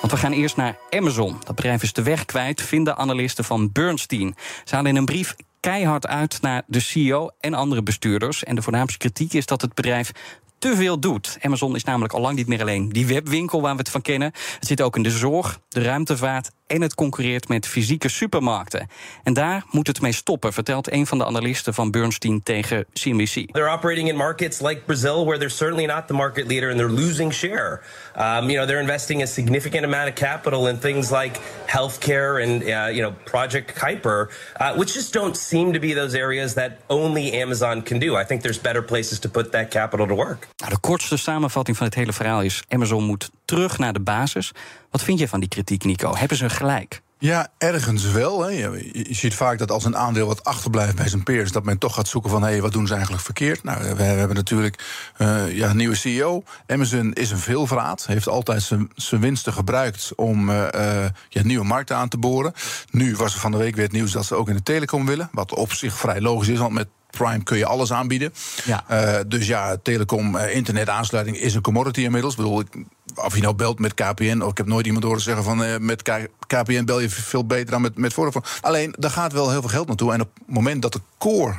Want 0.00 0.12
we 0.12 0.18
gaan 0.18 0.32
eerst 0.32 0.56
naar 0.56 0.78
Amazon. 0.90 1.36
Dat 1.44 1.54
bedrijf 1.54 1.82
is 1.82 1.92
de 1.92 2.02
weg 2.02 2.24
kwijt, 2.24 2.62
vinden 2.62 2.96
analisten 2.96 3.44
van 3.44 3.72
Bernstein. 3.72 4.34
Ze 4.64 4.74
halen 4.74 4.90
in 4.90 4.96
een 4.96 5.04
brief 5.04 5.34
keihard 5.62 6.06
uit 6.06 6.38
naar 6.40 6.62
de 6.66 6.80
CEO 6.80 7.30
en 7.40 7.54
andere 7.54 7.82
bestuurders. 7.82 8.44
En 8.44 8.54
de 8.54 8.62
voornaamste 8.62 8.98
kritiek 8.98 9.32
is 9.32 9.46
dat 9.46 9.60
het 9.60 9.74
bedrijf 9.74 10.12
te 10.58 10.76
veel 10.76 11.00
doet. 11.00 11.38
Amazon 11.40 11.74
is 11.74 11.84
namelijk 11.84 12.12
al 12.12 12.20
lang 12.20 12.36
niet 12.36 12.46
meer 12.46 12.60
alleen 12.60 12.88
die 12.88 13.06
webwinkel 13.06 13.60
waar 13.60 13.72
we 13.72 13.78
het 13.78 13.90
van 13.90 14.02
kennen. 14.02 14.32
Het 14.58 14.66
zit 14.66 14.80
ook 14.80 14.96
in 14.96 15.02
de 15.02 15.10
zorg, 15.10 15.60
de 15.68 15.82
ruimtevaart 15.82 16.50
en 16.72 16.80
het 16.80 16.94
concurreert 16.94 17.48
met 17.48 17.66
fysieke 17.66 18.08
supermarkten. 18.08 18.88
En 19.22 19.32
daar 19.32 19.64
moet 19.70 19.86
het 19.86 20.00
mee 20.00 20.12
stoppen, 20.12 20.52
vertelt 20.52 20.92
een 20.92 21.06
van 21.06 21.18
de 21.18 21.24
analisten 21.26 21.74
van 21.74 21.90
Bernstein 21.90 22.42
tegen 22.42 22.84
CNBC. 22.92 23.52
They're 23.52 23.72
operating 23.72 24.08
in 24.08 24.16
markets 24.16 24.60
like 24.60 24.80
Brazil, 24.84 25.24
where 25.24 25.38
they're 25.38 25.56
certainly 25.56 25.86
not 25.86 26.06
the 26.06 26.14
market 26.14 26.46
leader 26.46 26.68
and 26.70 26.78
they're 26.78 26.94
losing 27.04 27.34
share. 27.34 27.80
Um, 28.16 28.48
you 28.48 28.56
know, 28.56 28.66
they're 28.66 28.80
investing 28.80 29.22
a 29.22 29.26
significant 29.26 29.84
amount 29.84 30.08
of 30.08 30.14
capital 30.14 30.68
in 30.68 30.76
things 30.76 31.10
like 31.10 31.40
healthcare 31.66 32.42
and 32.42 32.62
uh, 32.62 32.94
you 32.94 33.02
know 33.02 33.14
Project 33.24 33.74
Kuiper, 33.74 34.28
uh, 34.56 34.76
which 34.76 34.92
just 34.92 35.12
don't 35.12 35.36
seem 35.36 35.72
to 35.72 35.80
be 35.80 35.94
those 35.94 36.18
areas 36.18 36.54
that 36.54 36.72
only 36.86 37.42
Amazon 37.42 37.82
can 37.82 37.98
do. 37.98 38.20
I 38.20 38.24
think 38.24 38.42
there's 38.42 38.60
better 38.60 38.82
places 38.82 39.18
to 39.18 39.28
put 39.28 39.52
that 39.52 39.70
capital 39.70 40.06
to 40.06 40.14
work. 40.14 40.48
Nou, 40.56 40.70
de 40.70 40.80
kortste 40.80 41.16
samenvatting 41.16 41.76
van 41.76 41.86
het 41.86 41.94
hele 41.94 42.12
verhaal 42.12 42.42
is: 42.42 42.62
Amazon 42.68 43.04
moet 43.04 43.30
terug 43.44 43.78
naar 43.78 43.92
de 43.92 44.00
basis. 44.00 44.52
Wat 44.92 45.02
vind 45.02 45.18
je 45.18 45.28
van 45.28 45.40
die 45.40 45.48
kritiek, 45.48 45.84
Nico? 45.84 46.16
Hebben 46.16 46.36
ze 46.36 46.50
gelijk? 46.50 47.02
Ja, 47.18 47.48
ergens 47.58 48.04
wel. 48.04 48.42
Hè. 48.42 48.50
Je, 48.50 49.06
ziet 49.10 49.34
vaak 49.34 49.58
dat 49.58 49.70
als 49.70 49.84
een 49.84 49.96
aandeel 49.96 50.26
wat 50.26 50.44
achterblijft 50.44 50.96
bij 50.96 51.08
zijn 51.08 51.22
peers, 51.22 51.52
dat 51.52 51.64
men 51.64 51.78
toch 51.78 51.94
gaat 51.94 52.08
zoeken 52.08 52.30
van 52.30 52.42
hé, 52.42 52.48
hey, 52.48 52.60
wat 52.60 52.72
doen 52.72 52.86
ze 52.86 52.92
eigenlijk 52.92 53.22
verkeerd? 53.22 53.62
Nou, 53.62 53.94
we, 53.94 54.02
hebben 54.02 54.36
natuurlijk 54.36 54.84
uh, 55.18 55.56
ja, 55.56 55.70
een 55.70 55.76
nieuwe 55.76 55.94
CEO. 55.94 56.42
Amazon 56.66 57.12
is 57.12 57.30
een 57.30 57.38
veelvraat, 57.38 58.06
heeft 58.06 58.28
altijd 58.28 58.70
zijn 58.94 59.20
winsten 59.20 59.52
gebruikt 59.52 60.12
om 60.16 60.50
uh, 60.50 60.66
uh, 60.74 61.04
ja, 61.28 61.42
nieuwe 61.42 61.64
markten 61.64 61.96
aan 61.96 62.08
te 62.08 62.18
boren. 62.18 62.52
Nu 62.90 63.16
was 63.16 63.34
er 63.34 63.40
van 63.40 63.50
de 63.50 63.58
week 63.58 63.74
weer 63.74 63.84
het 63.84 63.94
nieuws 63.94 64.12
dat 64.12 64.24
ze 64.24 64.34
ook 64.34 64.48
in 64.48 64.56
de 64.56 64.62
telecom 64.62 65.06
willen, 65.06 65.28
wat 65.32 65.54
op 65.54 65.72
zich 65.72 65.98
vrij 65.98 66.20
logisch 66.20 66.48
is, 66.48 66.58
want 66.58 66.72
met 66.72 66.88
Prime 67.18 67.42
kun 67.42 67.58
je 67.58 67.66
alles 67.66 67.92
aanbieden. 67.92 68.32
Ja. 68.64 68.84
Uh, 68.90 69.20
dus 69.26 69.46
ja, 69.46 69.76
telecom, 69.82 70.36
uh, 70.36 70.54
internetaansluiting 70.54 71.36
is 71.36 71.54
een 71.54 71.62
commodity 71.62 72.00
inmiddels. 72.00 72.32
Ik 72.32 72.38
bedoel, 72.38 72.60
ik, 72.60 72.68
of 73.14 73.34
je 73.34 73.42
nou 73.42 73.54
belt 73.54 73.78
met 73.78 73.94
KPN, 73.94 74.40
of 74.40 74.50
ik 74.50 74.56
heb 74.56 74.66
nooit 74.66 74.86
iemand 74.86 75.04
horen 75.04 75.20
zeggen 75.20 75.44
van 75.44 75.62
uh, 75.62 75.76
met 75.76 76.02
K 76.02 76.28
KPN 76.46 76.84
bel 76.84 77.00
je 77.00 77.10
veel 77.10 77.46
beter 77.46 77.70
dan 77.70 77.80
met, 77.80 77.96
met 77.96 78.12
Vodafone. 78.12 78.44
Alleen, 78.60 78.94
daar 78.98 79.10
gaat 79.10 79.32
wel 79.32 79.50
heel 79.50 79.60
veel 79.60 79.70
geld 79.70 79.86
naartoe. 79.86 80.12
En 80.12 80.20
op 80.20 80.30
het 80.34 80.54
moment 80.54 80.82
dat 80.82 80.92
de 80.92 81.00
core 81.18 81.54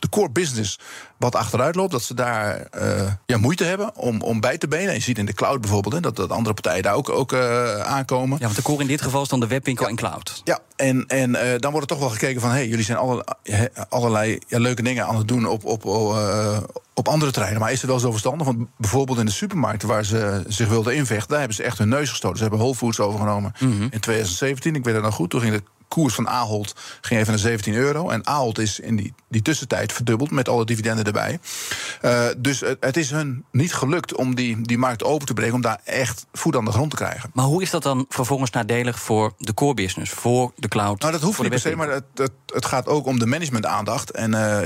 de 0.00 0.08
core 0.08 0.30
business 0.30 0.78
wat 1.16 1.34
achteruit 1.34 1.74
loopt, 1.74 1.90
dat 1.90 2.02
ze 2.02 2.14
daar 2.14 2.68
uh, 2.80 3.12
ja, 3.26 3.36
moeite 3.36 3.64
hebben 3.64 3.96
om, 3.96 4.20
om 4.20 4.40
bij 4.40 4.58
te 4.58 4.68
benen. 4.68 4.88
En 4.88 4.94
je 4.94 5.00
ziet 5.00 5.18
in 5.18 5.26
de 5.26 5.32
cloud 5.32 5.60
bijvoorbeeld 5.60 5.94
hè, 5.94 6.00
dat, 6.00 6.16
dat 6.16 6.30
andere 6.30 6.54
partijen 6.54 6.82
daar 6.82 6.94
ook, 6.94 7.08
ook 7.08 7.32
uh, 7.32 7.80
aankomen. 7.80 8.38
Ja, 8.38 8.44
want 8.44 8.56
de 8.56 8.62
core 8.62 8.80
in 8.80 8.86
dit 8.86 9.02
geval 9.02 9.22
is 9.22 9.28
dan 9.28 9.40
de 9.40 9.46
webwinkel 9.46 9.84
ja. 9.84 9.90
en 9.90 9.96
cloud. 9.96 10.40
Ja, 10.44 10.58
en, 10.76 11.06
en 11.06 11.30
uh, 11.30 11.40
dan 11.58 11.72
wordt 11.72 11.90
er 11.90 11.96
toch 11.96 12.06
wel 12.06 12.14
gekeken 12.14 12.40
van... 12.40 12.50
hé, 12.50 12.56
hey, 12.56 12.68
jullie 12.68 12.84
zijn 12.84 12.98
alle, 12.98 13.24
allerlei 13.88 14.38
ja, 14.46 14.58
leuke 14.58 14.82
dingen 14.82 15.06
aan 15.06 15.16
het 15.16 15.28
doen 15.28 15.46
op, 15.46 15.64
op, 15.64 15.84
op 16.94 17.08
andere 17.08 17.32
terreinen. 17.32 17.60
Maar 17.60 17.72
is 17.72 17.80
het 17.80 17.90
wel 17.90 17.98
zo 17.98 18.10
verstandig? 18.10 18.46
Want 18.46 18.58
bijvoorbeeld 18.76 19.18
in 19.18 19.26
de 19.26 19.32
supermarkten 19.32 19.88
waar 19.88 20.04
ze 20.04 20.44
zich 20.48 20.68
wilden 20.68 20.94
invechten... 20.94 21.28
daar 21.28 21.38
hebben 21.38 21.56
ze 21.56 21.62
echt 21.62 21.78
hun 21.78 21.88
neus 21.88 22.10
gestoten. 22.10 22.36
Ze 22.36 22.42
hebben 22.42 22.60
Whole 22.60 22.74
Foods 22.74 23.00
overgenomen 23.00 23.52
mm 23.58 23.72
-hmm. 23.72 23.88
in 23.90 24.00
2017. 24.00 24.74
Ik 24.74 24.84
weet 24.84 24.94
het 24.94 25.02
nog 25.02 25.14
goed, 25.14 25.30
toen 25.30 25.40
ging 25.40 25.54
de 25.54 25.62
koers 25.88 26.14
van 26.14 26.28
Ahold 26.28 26.74
ging 27.00 27.20
even 27.20 27.32
naar 27.32 27.42
17 27.42 27.74
euro. 27.74 28.10
En 28.10 28.26
Ahold 28.26 28.58
is 28.58 28.80
in 28.80 28.96
die, 28.96 29.14
die 29.28 29.42
tussentijd 29.42 29.92
verdubbeld 29.92 30.30
met 30.30 30.48
alle 30.48 30.64
dividenden 30.64 31.04
erbij. 31.04 31.38
Uh, 32.02 32.26
dus 32.38 32.60
het, 32.60 32.76
het, 32.80 32.96
is 32.96 33.10
hun 33.10 33.44
niet 33.52 33.74
gelukt 33.74 34.14
om 34.14 34.34
die, 34.34 34.62
die 34.62 34.78
markt 34.78 35.04
open 35.04 35.26
te 35.26 35.34
breken... 35.34 35.54
om 35.54 35.60
daar 35.60 35.80
echt 35.84 36.26
voet 36.32 36.56
aan 36.56 36.64
de 36.64 36.72
grond 36.72 36.90
te 36.90 36.96
krijgen. 36.96 37.30
Maar 37.32 37.44
hoe 37.44 37.62
is 37.62 37.70
dat 37.70 37.82
dan 37.82 38.06
vervolgens 38.08 38.50
nadelig 38.50 39.00
voor 39.00 39.32
de 39.38 39.54
core 39.54 39.74
business, 39.74 40.12
voor 40.12 40.52
de 40.56 40.68
cloud? 40.68 41.00
Nou, 41.00 41.12
dat 41.12 41.22
hoeft 41.22 41.40
niet 41.40 41.50
per 41.50 41.60
se, 41.60 41.76
maar 41.76 41.90
het, 41.90 42.04
het, 42.14 42.32
het, 42.46 42.66
gaat 42.66 42.86
ook 42.86 43.06
om 43.06 43.18
de 43.18 43.26
managementaandacht. 43.26 44.10
En 44.10 44.32
uh, 44.32 44.60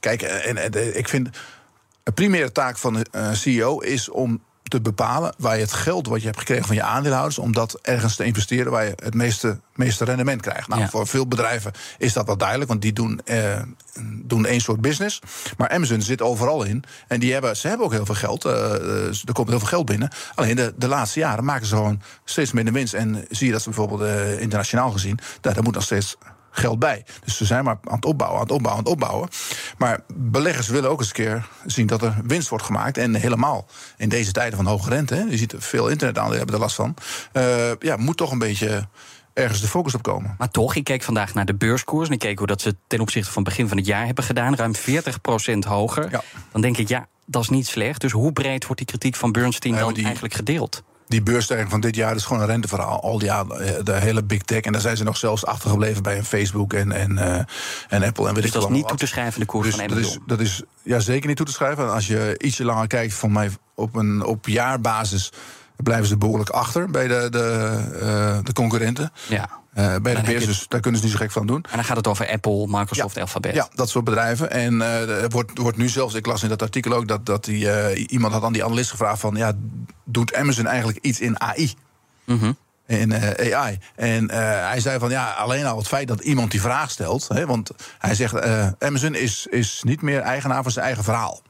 kijk, 0.00 0.22
en, 0.22 0.56
en, 0.56 0.96
ik 0.98 1.08
vind... 1.08 1.28
een 2.02 2.14
primaire 2.14 2.52
taak 2.52 2.78
van 2.78 2.92
de 2.92 3.06
uh, 3.12 3.32
CEO 3.32 3.78
is 3.78 4.08
om 4.08 4.40
te 4.72 4.80
bepalen 4.80 5.34
waar 5.38 5.54
je 5.56 5.62
het 5.62 5.72
geld 5.72 6.06
wat 6.06 6.20
je 6.20 6.26
hebt 6.26 6.38
gekregen 6.38 6.64
van 6.66 6.76
je 6.76 6.82
aandeelhouders, 6.82 7.38
om 7.38 7.52
dat 7.52 7.78
ergens 7.82 8.16
te 8.16 8.24
investeren 8.24 8.72
waar 8.72 8.84
je 8.84 8.92
het 8.96 9.14
meeste, 9.14 9.60
meeste 9.74 10.04
rendement 10.04 10.40
krijgt. 10.40 10.68
Nou, 10.68 10.80
Ja. 10.80 10.88
voor 10.88 11.06
veel 11.06 11.26
bedrijven 11.26 11.72
is 11.98 12.12
dat 12.12 12.26
wel 12.26 12.36
duidelijk, 12.36 12.68
want 12.68 12.82
die 12.82 12.92
doen, 12.92 13.20
eh, 13.24 13.60
doen 14.22 14.46
één 14.46 14.60
soort 14.60 14.80
business. 14.80 15.20
Maar 15.56 15.68
Amazon 15.68 16.00
zit 16.02 16.22
overal 16.22 16.62
in. 16.62 16.84
En 17.08 17.20
die 17.20 17.32
hebben, 17.32 17.56
ze 17.56 17.68
hebben 17.68 17.86
ook 17.86 17.92
heel 17.92 18.06
veel 18.06 18.14
geld. 18.14 18.44
eh, 18.44 18.74
eh, 18.74 19.06
er 19.24 19.32
komt 19.32 19.48
heel 19.48 19.58
veel 19.58 19.68
geld 19.68 19.86
binnen. 19.86 20.10
Alleen 20.34 20.56
de, 20.56 20.74
de 20.76 20.88
laatste 20.88 21.18
jaren 21.18 21.44
maken 21.44 21.66
ze 21.66 21.74
gewoon 21.76 22.02
steeds 22.24 22.52
minder 22.52 22.72
winst. 22.74 22.94
En 22.94 23.24
zie 23.30 23.46
je 23.46 23.52
dat 23.52 23.62
ze 23.62 23.68
bijvoorbeeld 23.68 24.00
eh, 24.02 24.40
internationaal 24.40 24.90
gezien, 24.90 25.18
daar, 25.40 25.54
daar 25.54 25.62
moet 25.62 25.74
nog 25.74 25.82
steeds 25.82 26.16
geld 26.52 26.78
bij. 26.78 27.04
Dus 27.24 27.36
ze 27.36 27.44
zijn 27.44 27.64
maar 27.64 27.78
aan 27.84 27.94
het 27.94 28.04
opbouwen, 28.04 28.38
aan 28.40 28.44
het 28.46 28.54
opbouwen, 28.54 28.84
aan 28.86 28.92
het 28.92 29.02
opbouwen. 29.02 29.28
Maar 29.78 30.00
beleggers 30.14 30.68
willen 30.68 30.90
ook 30.90 30.98
eens 30.98 31.08
een 31.08 31.14
keer 31.14 31.48
zien 31.66 31.86
dat 31.86 32.02
er 32.02 32.14
winst 32.24 32.48
wordt 32.48 32.64
gemaakt. 32.64 32.98
En 32.98 33.14
helemaal 33.14 33.66
in 33.96 34.08
deze 34.08 34.32
tijden 34.32 34.56
van 34.56 34.66
hoge 34.66 34.88
rente, 34.88 35.14
hè, 35.14 35.22
je 35.22 35.36
ziet 35.36 35.54
veel 35.58 35.88
internetaandelen 35.88 36.38
hebben 36.38 36.54
er 36.56 36.60
last 36.62 36.76
van. 36.76 36.94
Uh, 37.32 37.70
ja, 37.78 37.96
moet 37.96 38.16
toch 38.16 38.30
een 38.30 38.38
beetje 38.38 38.88
ergens 39.32 39.60
de 39.60 39.68
focus 39.68 39.94
op 39.94 40.02
komen. 40.02 40.34
Maar 40.38 40.50
toch, 40.50 40.74
ik 40.74 40.84
keek 40.84 41.02
vandaag 41.02 41.34
naar 41.34 41.44
de 41.44 41.54
beurskoers 41.54 42.08
en 42.08 42.14
ik 42.14 42.18
keek 42.20 42.38
hoe 42.38 42.46
dat 42.46 42.60
ze 42.60 42.76
ten 42.86 43.00
opzichte 43.00 43.30
van 43.32 43.42
begin 43.42 43.68
van 43.68 43.76
het 43.76 43.86
jaar 43.86 44.06
hebben 44.06 44.24
gedaan, 44.24 44.54
ruim 44.54 44.72
40% 44.76 44.78
hoger. 45.68 46.10
Ja. 46.10 46.22
Dan 46.52 46.60
denk 46.60 46.76
ik, 46.76 46.88
ja, 46.88 47.06
dat 47.26 47.42
is 47.42 47.48
niet 47.48 47.66
slecht. 47.66 48.00
Dus 48.00 48.12
hoe 48.12 48.32
breed 48.32 48.62
wordt 48.62 48.76
die 48.78 48.86
kritiek 48.86 49.16
van 49.16 49.32
Bernstein 49.32 49.74
dan 49.76 49.94
die- 49.94 50.04
eigenlijk 50.04 50.34
gedeeld? 50.34 50.82
Die 51.12 51.22
beursstijging 51.22 51.70
van 51.70 51.80
dit 51.80 51.94
jaar 51.94 52.14
is 52.14 52.24
gewoon 52.24 52.42
een 52.42 52.48
renteverhaal. 52.48 53.02
Al 53.02 53.18
die 53.18 53.28
jaren, 53.28 53.84
de 53.84 53.92
hele 53.92 54.24
big 54.24 54.42
tech. 54.42 54.60
En 54.60 54.72
daar 54.72 54.80
zijn 54.80 54.96
ze 54.96 55.04
nog 55.04 55.16
zelfs 55.16 55.46
achtergebleven 55.46 56.02
bij 56.02 56.18
een 56.18 56.24
Facebook 56.24 56.72
en, 56.72 56.92
en, 56.92 57.18
eh, 57.18 57.44
en 57.88 58.02
Apple. 58.02 58.28
En 58.28 58.34
weet 58.34 58.42
Dus 58.42 58.44
ik 58.44 58.52
dat 58.52 58.62
is 58.62 58.68
niet 58.68 58.80
wat. 58.80 58.88
toe 58.88 58.98
te 58.98 59.06
schrijven 59.06 59.40
de 59.40 59.46
koers 59.46 59.66
Dus 59.66 59.74
van 59.76 59.86
dat 59.86 59.98
is, 59.98 60.18
dat 60.26 60.40
is 60.40 60.62
ja, 60.82 61.00
zeker 61.00 61.28
niet 61.28 61.36
toe 61.36 61.46
te 61.46 61.52
schrijven. 61.52 61.84
En 61.84 61.92
als 61.92 62.06
je 62.06 62.34
ietsje 62.38 62.64
langer 62.64 62.86
kijkt, 62.86 63.14
van 63.14 63.32
mij 63.32 63.50
op, 63.74 63.94
een, 63.94 64.24
op 64.24 64.46
jaarbasis 64.46 65.32
blijven 65.76 66.06
ze 66.06 66.16
behoorlijk 66.16 66.50
achter 66.50 66.90
bij 66.90 67.08
de, 67.08 67.26
de, 67.30 67.78
eh, 68.00 68.38
de 68.42 68.52
concurrenten. 68.52 69.12
Ja. 69.28 69.48
Eh, 69.72 69.96
bij 70.02 70.14
de 70.14 70.22
beurs, 70.22 70.46
dus 70.46 70.68
daar 70.68 70.80
kunnen 70.80 71.00
ze 71.00 71.06
niet 71.06 71.14
zo 71.16 71.22
gek 71.22 71.30
van 71.30 71.46
doen. 71.46 71.64
En 71.70 71.76
dan 71.76 71.84
gaat 71.84 71.96
het 71.96 72.06
over 72.06 72.28
Apple, 72.28 72.66
Microsoft, 72.68 73.18
Alphabet. 73.18 73.54
Ja, 73.54 73.68
dat 73.74 73.88
soort 73.88 74.04
bedrijven. 74.04 74.50
En 74.50 74.80
er 74.80 75.28
wordt, 75.28 75.58
wordt 75.58 75.76
nu 75.76 75.88
zelfs, 75.88 76.14
ik 76.14 76.26
las 76.26 76.42
in 76.42 76.48
dat 76.48 76.62
artikel 76.62 76.92
ook, 76.92 77.08
dat, 77.08 77.26
dat 77.26 77.44
die, 77.44 77.70
eh, 77.70 78.06
iemand 78.10 78.32
had 78.32 78.42
aan 78.42 78.52
die 78.52 78.64
analist 78.64 78.90
gevraagd 78.90 79.20
van, 79.20 79.34
ja, 79.34 79.52
doet 80.04 80.34
Amazon 80.34 80.66
eigenlijk 80.66 80.98
iets 81.02 81.20
in 81.20 81.40
AI? 81.40 81.74
Mhm. 82.24 82.52
In 82.86 83.12
eh, 83.12 83.54
AI. 83.54 83.78
En 83.94 84.30
eh, 84.30 84.38
hij 84.68 84.80
zei 84.80 84.98
van 84.98 85.10
ja, 85.10 85.30
alleen 85.30 85.66
al 85.66 85.76
het 85.76 85.88
feit 85.88 86.08
dat 86.08 86.20
iemand 86.20 86.50
die 86.50 86.60
vraag 86.60 86.90
stelt. 86.90 87.28
Hè, 87.28 87.46
want 87.46 87.70
hij 87.98 88.14
zegt: 88.14 88.34
eh, 88.34 88.68
Amazon 88.78 89.14
is, 89.14 89.46
is 89.50 89.82
niet 89.84 90.02
meer 90.02 90.20
eigenaar 90.20 90.62
van 90.62 90.72
zijn 90.72 90.84
eigen 90.84 91.04
verhaal. 91.04 91.42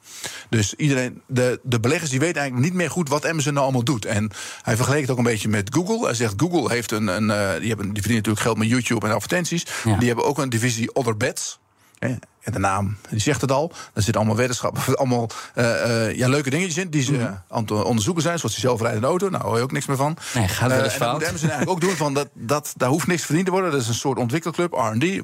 Dus 0.48 0.74
iedereen, 0.74 1.22
de, 1.26 1.60
de 1.62 1.80
beleggers 1.80 2.10
die 2.10 2.20
weten 2.20 2.40
eigenlijk 2.40 2.70
niet 2.70 2.78
meer 2.78 2.90
goed 2.90 3.08
wat 3.08 3.26
Amazon 3.26 3.52
nou 3.52 3.64
allemaal 3.64 3.84
doet. 3.84 4.04
En 4.04 4.30
hij 4.62 4.76
vergeleek 4.76 5.00
het 5.00 5.10
ook 5.10 5.18
een 5.18 5.24
beetje 5.24 5.48
met 5.48 5.74
Google. 5.74 6.04
Hij 6.04 6.14
zegt: 6.14 6.34
Google 6.36 6.70
heeft 6.70 6.90
een. 6.90 7.06
een 7.06 7.26
die, 7.60 7.68
hebben, 7.68 7.92
die 7.92 8.02
verdienen 8.02 8.16
natuurlijk 8.16 8.40
geld 8.40 8.58
met 8.58 8.68
YouTube 8.68 9.06
en 9.06 9.12
advertenties. 9.12 9.66
Ja. 9.84 9.96
Die 9.96 10.06
hebben 10.06 10.24
ook 10.24 10.38
een 10.38 10.50
divisie 10.50 10.94
Other 10.94 11.16
Bets. 11.16 11.58
Hè, 11.98 12.14
En 12.42 12.52
de 12.52 12.58
naam, 12.58 12.96
die 13.10 13.20
zegt 13.20 13.40
het 13.40 13.52
al. 13.52 13.68
Daar 13.68 14.02
zitten 14.02 14.14
allemaal 14.14 14.36
wetenschappen, 14.36 14.96
allemaal 14.98 15.30
eh, 15.54 16.06
eh, 16.08 16.16
ja, 16.16 16.28
leuke 16.28 16.50
dingetjes 16.50 16.76
in... 16.76 16.90
die 16.90 17.02
ze 17.02 17.12
Mhm. 17.12 17.20
eh, 17.22 17.30
aan 17.48 17.60
het 17.62 17.70
onderzoeken 17.70 18.22
zijn, 18.22 18.38
zoals 18.38 18.54
die 18.54 18.64
zelfrijdende 18.64 19.06
auto. 19.06 19.28
Nou, 19.28 19.44
hoor 19.44 19.56
je 19.56 19.62
ook 19.62 19.72
niks 19.72 19.86
meer 19.86 19.96
van. 19.96 20.16
Nee, 20.34 20.48
gaat 20.48 20.68
wel 20.68 20.82
eens 20.82 20.92
en 20.92 20.98
dat 20.98 21.08
fout. 21.08 21.12
moet 21.18 21.28
Amazon 21.28 21.48
eigenlijk 21.48 21.70
ook 21.70 21.88
doen. 21.88 21.96
Van 21.96 22.14
dat, 22.14 22.28
dat, 22.32 22.72
daar 22.76 22.88
hoeft 22.88 23.06
niks 23.06 23.24
verdiend 23.24 23.46
te 23.46 23.52
worden. 23.52 23.70
Dat 23.70 23.80
is 23.80 23.88
een 23.88 23.94
soort 23.94 24.18
ontwikkelclub, 24.18 24.72
R&D, 24.72 25.20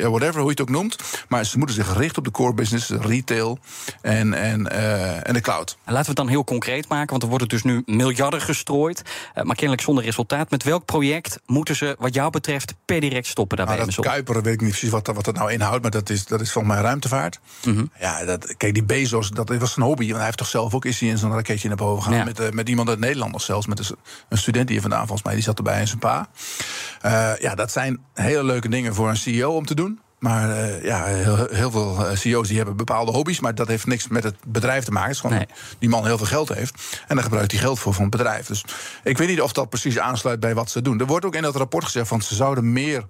whatever, 0.00 0.34
hoe 0.40 0.44
je 0.44 0.50
het 0.50 0.60
ook 0.60 0.68
noemt. 0.68 0.96
Maar 1.28 1.44
ze 1.44 1.58
moeten 1.58 1.76
zich 1.76 1.96
richten 1.96 2.18
op 2.18 2.24
de 2.24 2.30
core 2.30 2.54
business, 2.54 2.88
retail 2.90 3.58
en, 4.02 4.34
en, 4.34 4.72
en 5.24 5.32
de 5.34 5.40
cloud. 5.40 5.76
En 5.84 5.92
Laten 5.92 6.00
we 6.02 6.06
het 6.08 6.16
dan 6.16 6.28
heel 6.28 6.44
concreet 6.44 6.88
maken, 6.88 7.10
want 7.10 7.22
er 7.22 7.28
worden 7.28 7.48
dus 7.48 7.62
nu 7.62 7.82
miljarden 7.86 8.40
gestrooid. 8.40 9.02
maar 9.34 9.54
kennelijk 9.56 9.82
zonder 9.82 10.04
resultaat. 10.04 10.50
Met 10.50 10.62
welk 10.62 10.84
project 10.84 11.38
moeten 11.46 11.76
ze, 11.76 11.96
wat 11.98 12.14
jou 12.14 12.30
betreft, 12.30 12.74
per 12.84 13.00
direct 13.00 13.26
stoppen 13.26 13.56
daar 13.56 13.66
bij 13.66 13.76
Maar 13.76 13.86
dat 13.86 13.94
Amazon? 13.94 14.14
Kuiperen 14.14 14.42
weet 14.42 14.54
ik 14.54 14.60
niet 14.60 14.70
precies 14.70 14.90
wat, 14.90 15.06
wat 15.06 15.24
dat 15.24 15.34
nou 15.34 15.52
inhoudt. 15.52 15.82
Maar 15.82 15.90
dat 15.90 16.10
is, 16.10 16.24
dat 16.26 16.35
is 16.40 16.52
volgens 16.52 16.74
mij 16.74 16.82
ruimtevaart. 16.82 17.40
Mhm. 17.64 17.84
Ja, 17.98 18.24
dat, 18.24 18.56
kijk, 18.56 18.74
die 18.74 18.84
Bezos, 18.84 19.30
dat 19.30 19.56
was 19.58 19.76
een 19.76 19.82
hobby. 19.82 20.04
Want 20.04 20.16
hij 20.16 20.24
heeft 20.24 20.38
toch 20.38 20.46
zelf 20.46 20.74
ook 20.74 20.84
is 20.84 21.00
hij 21.00 21.08
in 21.08 21.18
zo'n 21.18 21.32
raketje 21.32 21.68
naar 21.68 21.76
boven 21.76 22.02
gegaan. 22.02 22.18
Ja. 22.18 22.24
Met, 22.24 22.40
eh, 22.40 22.50
met 22.50 22.68
iemand 22.68 22.88
uit 22.88 22.98
Nederland 22.98 23.32
nog 23.32 23.42
zelfs. 23.42 23.66
Met 23.66 23.94
een, 24.28 24.38
student 24.38 24.68
hier 24.68 24.80
vandaan, 24.80 25.06
volgens 25.06 25.22
mij. 25.22 25.34
Die 25.34 25.42
zat 25.42 25.56
erbij 25.56 25.78
en 25.80 25.86
zijn 25.86 25.98
pa. 25.98 26.28
Eh, 27.00 27.30
ja, 27.38 27.54
dat 27.54 27.72
zijn 27.72 28.00
hele 28.14 28.44
leuke 28.44 28.68
dingen 28.68 28.94
voor 28.94 29.08
een 29.08 29.16
CEO 29.16 29.56
om 29.56 29.66
te 29.66 29.74
doen. 29.74 30.00
Maar 30.18 30.50
eh, 30.50 30.84
ja, 30.84 31.04
heel, 31.04 31.46
heel 31.50 31.70
veel 31.70 32.06
CEO's 32.14 32.48
die 32.48 32.56
hebben 32.56 32.76
bepaalde 32.76 33.12
hobby's. 33.12 33.40
Maar 33.40 33.54
dat 33.54 33.68
heeft 33.68 33.86
niks 33.86 34.08
met 34.08 34.24
het 34.24 34.36
bedrijf 34.46 34.84
te 34.84 34.90
maken. 34.90 35.08
Het 35.08 35.16
is 35.16 35.22
gewoon 35.22 35.36
Nee. 35.36 35.46
dat 35.46 35.76
die 35.78 35.88
man 35.88 36.06
heel 36.06 36.18
veel 36.18 36.26
geld 36.26 36.48
heeft. 36.48 37.02
En 37.08 37.14
dan 37.14 37.24
gebruikt 37.24 37.50
hij 37.50 37.60
geld 37.60 37.78
voor 37.78 37.92
van 37.94 38.02
het 38.02 38.10
bedrijf. 38.10 38.46
Dus 38.46 38.64
ik 39.04 39.18
weet 39.18 39.28
niet 39.28 39.40
of 39.40 39.52
dat 39.52 39.68
precies 39.68 39.98
aansluit 39.98 40.40
bij 40.40 40.54
wat 40.54 40.70
ze 40.70 40.82
doen. 40.82 41.00
Er 41.00 41.06
wordt 41.06 41.24
ook 41.24 41.34
in 41.34 41.42
dat 41.42 41.56
rapport 41.56 41.84
gezegd 41.84 42.08
van 42.08 42.22
ze 42.22 42.34
zouden 42.34 42.72
meer 42.72 43.04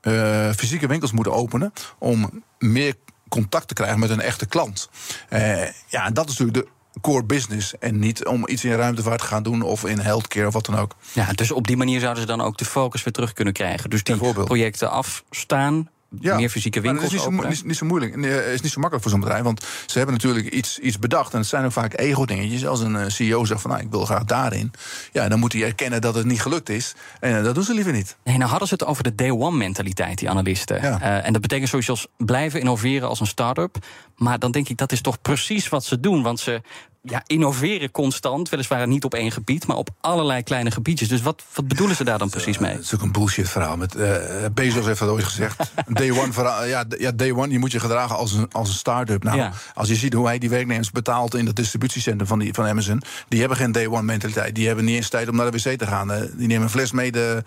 eh, 0.00 0.50
fysieke 0.56 0.86
winkels 0.86 1.12
moeten 1.12 1.32
openen. 1.32 1.72
om 1.98 2.42
meer 2.58 2.94
contact 3.28 3.68
te 3.68 3.74
krijgen 3.74 3.98
met 3.98 4.10
een 4.10 4.20
echte 4.20 4.46
klant. 4.46 4.90
Eh, 5.28 5.62
ja, 5.86 6.06
en 6.06 6.14
dat 6.14 6.28
is 6.28 6.38
natuurlijk 6.38 6.66
de 6.66 7.00
core 7.00 7.24
business. 7.24 7.78
En 7.78 7.98
niet 7.98 8.26
om 8.26 8.48
iets 8.48 8.64
in 8.64 8.72
ruimtevaart 8.72 9.20
te 9.20 9.26
gaan 9.26 9.42
doen 9.42 9.62
of 9.62 9.84
in 9.84 9.98
healthcare 9.98 10.46
of 10.46 10.52
wat 10.52 10.66
dan 10.66 10.78
ook. 10.78 10.96
Ja, 11.12 11.32
dus 11.32 11.50
op 11.50 11.66
die 11.66 11.76
manier 11.76 12.00
zouden 12.00 12.22
ze 12.22 12.28
dan 12.28 12.40
ook 12.40 12.58
de 12.58 12.64
focus 12.64 13.04
weer 13.04 13.12
terug 13.12 13.32
kunnen 13.32 13.52
krijgen. 13.52 13.90
Dus 13.90 14.02
die 14.02 14.16
projecten 14.44 14.90
afstaan, 14.90 15.88
Ja, 16.18 16.36
meer 16.36 16.48
fysieke 16.48 16.80
winkels 16.80 17.02
dat 17.02 17.12
is 17.12 17.62
niet 17.62 17.76
zo, 17.76 17.84
niet, 17.84 17.92
moeilijk. 17.92 18.16
Nee, 18.16 18.30
Het 18.30 18.46
is 18.46 18.60
niet 18.60 18.72
zo 18.72 18.80
makkelijk 18.80 19.02
voor 19.02 19.10
zo'n 19.10 19.20
bedrijf. 19.20 19.42
Want 19.42 19.66
ze 19.86 19.96
hebben 19.96 20.14
natuurlijk 20.16 20.48
iets, 20.48 20.78
iets 20.78 20.98
bedacht. 20.98 21.32
En 21.32 21.38
het 21.38 21.48
zijn 21.48 21.64
ook 21.64 21.72
vaak 21.72 21.98
ego-dingetjes. 21.98 22.66
Als 22.66 22.80
een 22.80 22.96
eh, 22.96 23.08
CEO 23.08 23.44
zegt 23.44 23.60
van 23.60 23.70
nou, 23.70 23.82
ik 23.82 23.90
wil 23.90 24.04
graag 24.04 24.24
daarin. 24.24 24.70
Ja, 25.12 25.28
dan 25.28 25.38
moet 25.38 25.52
hij 25.52 25.62
erkennen 25.62 26.00
dat 26.00 26.14
het 26.14 26.26
niet 26.26 26.42
gelukt 26.42 26.68
is. 26.68 26.94
En 27.20 27.36
eh, 27.36 27.44
dat 27.44 27.54
doen 27.54 27.64
ze 27.64 27.74
liever 27.74 27.92
niet. 27.92 28.16
Nee, 28.24 28.36
nou 28.36 28.50
hadden 28.50 28.68
ze 28.68 28.74
het 28.74 28.84
over 28.84 29.02
de 29.02 29.14
day 29.14 29.30
one 29.30 29.56
mentaliteit, 29.56 30.18
die 30.18 30.30
analisten. 30.30 30.82
Ja. 30.82 31.00
Eh, 31.00 31.26
en 31.26 31.32
dat 31.32 31.42
betekent 31.42 31.68
sowieso 31.68 31.94
blijven 32.16 32.60
innoveren 32.60 33.08
als 33.08 33.20
een 33.20 33.26
start-up. 33.26 33.76
Maar 34.16 34.38
dan 34.38 34.50
denk 34.50 34.68
ik, 34.68 34.76
dat 34.76 34.92
is 34.92 35.00
toch 35.00 35.20
precies 35.20 35.68
wat 35.68 35.84
ze 35.84 36.00
doen. 36.00 36.22
Want 36.22 36.40
ze 36.40 36.62
ja, 37.02 37.22
innoveren 37.26 37.90
constant, 37.90 38.48
weliswaar 38.48 38.86
niet 38.86 39.04
op 39.04 39.14
één 39.14 39.32
gebied... 39.32 39.66
maar 39.66 39.76
op 39.76 39.88
allerlei 40.00 40.42
kleine 40.42 40.70
gebiedjes. 40.70 41.08
Dus 41.08 41.22
wat, 41.22 41.42
wat 41.54 41.68
bedoelen 41.68 41.96
ze 41.96 42.04
daar 42.04 42.18
dan 42.18 42.30
precies 42.30 42.58
mee? 42.58 42.72
Het 42.72 42.82
is 42.82 42.94
ook 42.94 43.02
een 43.02 43.12
bullshit 43.12 43.48
verhaal. 43.48 43.76
Met, 43.76 43.94
eh, 43.94 44.16
Bezos 44.54 44.86
heeft 44.86 44.98
dat 44.98 45.08
ooit 45.08 45.24
gezegd. 45.24 45.72
day 45.88 46.10
one 46.10 46.32
verhaal, 46.32 46.64
ja, 46.64 46.84
ja, 46.98 47.10
day 47.10 47.32
one, 47.32 47.52
je 47.52 47.58
moet 47.58 47.72
je 47.72 47.80
gedragen 47.80 48.16
als 48.16 48.32
een, 48.32 48.52
als 48.52 48.68
een 48.68 48.74
start-up. 48.74 49.22
Nou, 49.22 49.36
Ja. 49.36 49.52
als 49.74 49.88
je 49.88 49.94
ziet 49.94 50.12
hoe 50.12 50.26
hij 50.26 50.38
die 50.38 50.50
werknemers 50.50 50.90
betaalt 50.90 51.34
in 51.34 51.44
dat 51.44 51.56
distributiecentrum 51.56 52.26
van, 52.26 52.38
die, 52.38 52.54
van 52.54 52.66
Amazon, 52.66 53.02
die 53.28 53.40
hebben 53.40 53.58
geen 53.58 53.72
day 53.72 53.86
one 53.86 54.02
mentaliteit. 54.02 54.54
Die 54.54 54.66
hebben 54.66 54.84
niet 54.84 54.96
eens 54.96 55.08
tijd 55.08 55.28
om 55.28 55.36
naar 55.36 55.50
de 55.50 55.58
wc 55.58 55.78
te 55.78 55.86
gaan. 55.86 56.12
Eh, 56.12 56.20
die 56.36 56.46
nemen 56.46 56.62
een 56.62 56.70
fles 56.70 56.92
mee 56.92 57.12
de, 57.12 57.42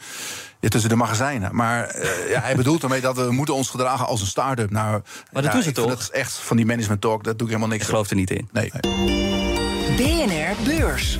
ja, 0.59 0.69
tussen 0.69 0.89
de 0.89 0.95
magazijnen. 0.95 1.55
Maar 1.55 1.87
eh, 1.87 2.29
ja, 2.29 2.41
hij 2.41 2.55
bedoelt 2.55 2.83
ermee 2.83 3.01
dat 3.01 3.17
we 3.17 3.31
moeten 3.31 3.55
ons 3.55 3.69
gedragen 3.69 4.05
als 4.05 4.21
een 4.21 4.27
start-up. 4.27 4.71
Nou, 4.71 5.01
dat 5.31 5.43
ja, 5.43 5.51
doen 5.51 5.63
ze 5.63 5.71
toch? 5.71 5.87
Dat 5.87 5.99
is 5.99 6.11
echt 6.11 6.33
van 6.33 6.57
die 6.57 6.65
management 6.65 7.01
talk, 7.01 7.23
daar 7.23 7.37
doe 7.37 7.47
ik 7.47 7.53
helemaal 7.53 7.69
niks 7.69 7.83
Ik 7.83 7.89
geloof 7.89 8.09
er 8.09 8.15
niet 8.15 8.31
in. 8.31 8.49
Nee. 8.51 8.71
BNR 9.83 10.63
Beurs. 10.63 11.19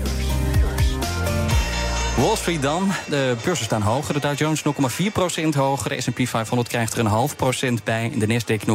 Wall 2.18 2.36
Street 2.36 2.62
dan. 2.62 2.92
De 3.10 3.36
beurzen 3.44 3.66
staan 3.66 3.82
hoger. 3.82 4.14
De 4.14 4.20
Dow 4.20 4.38
Jones 4.38 4.64
0,4% 4.64 5.48
hoger. 5.56 5.90
De 5.90 6.02
S&P 6.02 6.28
500 6.28 6.70
krijgt 6.70 6.94
er 6.94 7.00
een 7.00 7.06
half 7.06 7.36
procent 7.36 7.84
bij. 7.84 8.12
De 8.16 8.28
Nasdaq 8.28 8.60
0,9%. 8.60 8.66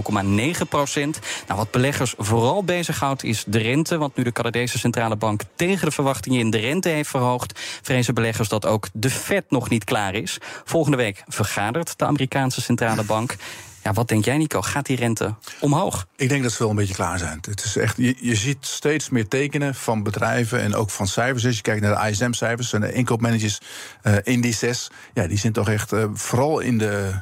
Nou, 1.46 1.58
wat 1.58 1.70
beleggers 1.70 2.14
vooral 2.18 2.64
bezighoudt 2.64 3.24
is 3.24 3.44
de 3.46 3.58
rente. 3.58 3.98
Want 3.98 4.16
nu 4.16 4.22
de 4.24 4.32
Canadese 4.32 4.78
centrale 4.78 5.16
bank 5.16 5.40
tegen 5.54 5.86
de 5.86 5.92
verwachtingen 5.92 6.40
in 6.40 6.50
de 6.50 6.58
rente 6.58 6.88
heeft 6.88 7.10
verhoogd... 7.10 7.60
vrezen 7.82 8.14
beleggers 8.14 8.48
dat 8.48 8.66
ook 8.66 8.86
de 8.92 9.10
Fed 9.10 9.44
nog 9.48 9.68
niet 9.68 9.84
klaar 9.84 10.14
is. 10.14 10.38
Volgende 10.64 10.96
week 10.96 11.24
vergadert 11.26 11.98
de 11.98 12.04
Amerikaanse 12.04 12.60
centrale 12.60 13.04
bank. 13.04 13.36
Ja, 13.82 13.92
wat 13.92 14.08
denk 14.08 14.24
jij, 14.24 14.36
Nico? 14.36 14.62
Gaat 14.62 14.86
die 14.86 14.96
rente 14.96 15.34
omhoog? 15.60 16.06
Ik 16.16 16.28
denk 16.28 16.42
dat 16.42 16.52
ze 16.52 16.58
wel 16.58 16.70
een 16.70 16.76
beetje 16.76 16.94
klaar 16.94 17.18
zijn. 17.18 17.38
Het 17.40 17.64
is 17.64 17.76
echt, 17.76 17.96
je, 17.96 18.16
je 18.20 18.34
ziet 18.34 18.66
steeds 18.66 19.08
meer 19.08 19.28
tekenen 19.28 19.74
van 19.74 20.02
bedrijven 20.02 20.60
en 20.60 20.74
ook 20.74 20.90
van 20.90 21.06
cijfers. 21.06 21.46
Als 21.46 21.56
je 21.56 21.62
kijkt 21.62 21.82
naar 21.82 22.02
de 22.02 22.10
ISM-cijfers 22.10 22.72
en 22.72 22.80
de 22.80 22.92
inkoopmanagers 22.92 23.58
eh 24.02 24.16
indices, 24.22 24.90
ja, 25.14 25.26
die 25.26 25.38
zijn 25.38 25.52
toch 25.52 25.68
echt 25.68 25.92
eh, 25.92 26.04
vooral 26.12 26.60
in 26.60 26.78
de, 26.78 27.20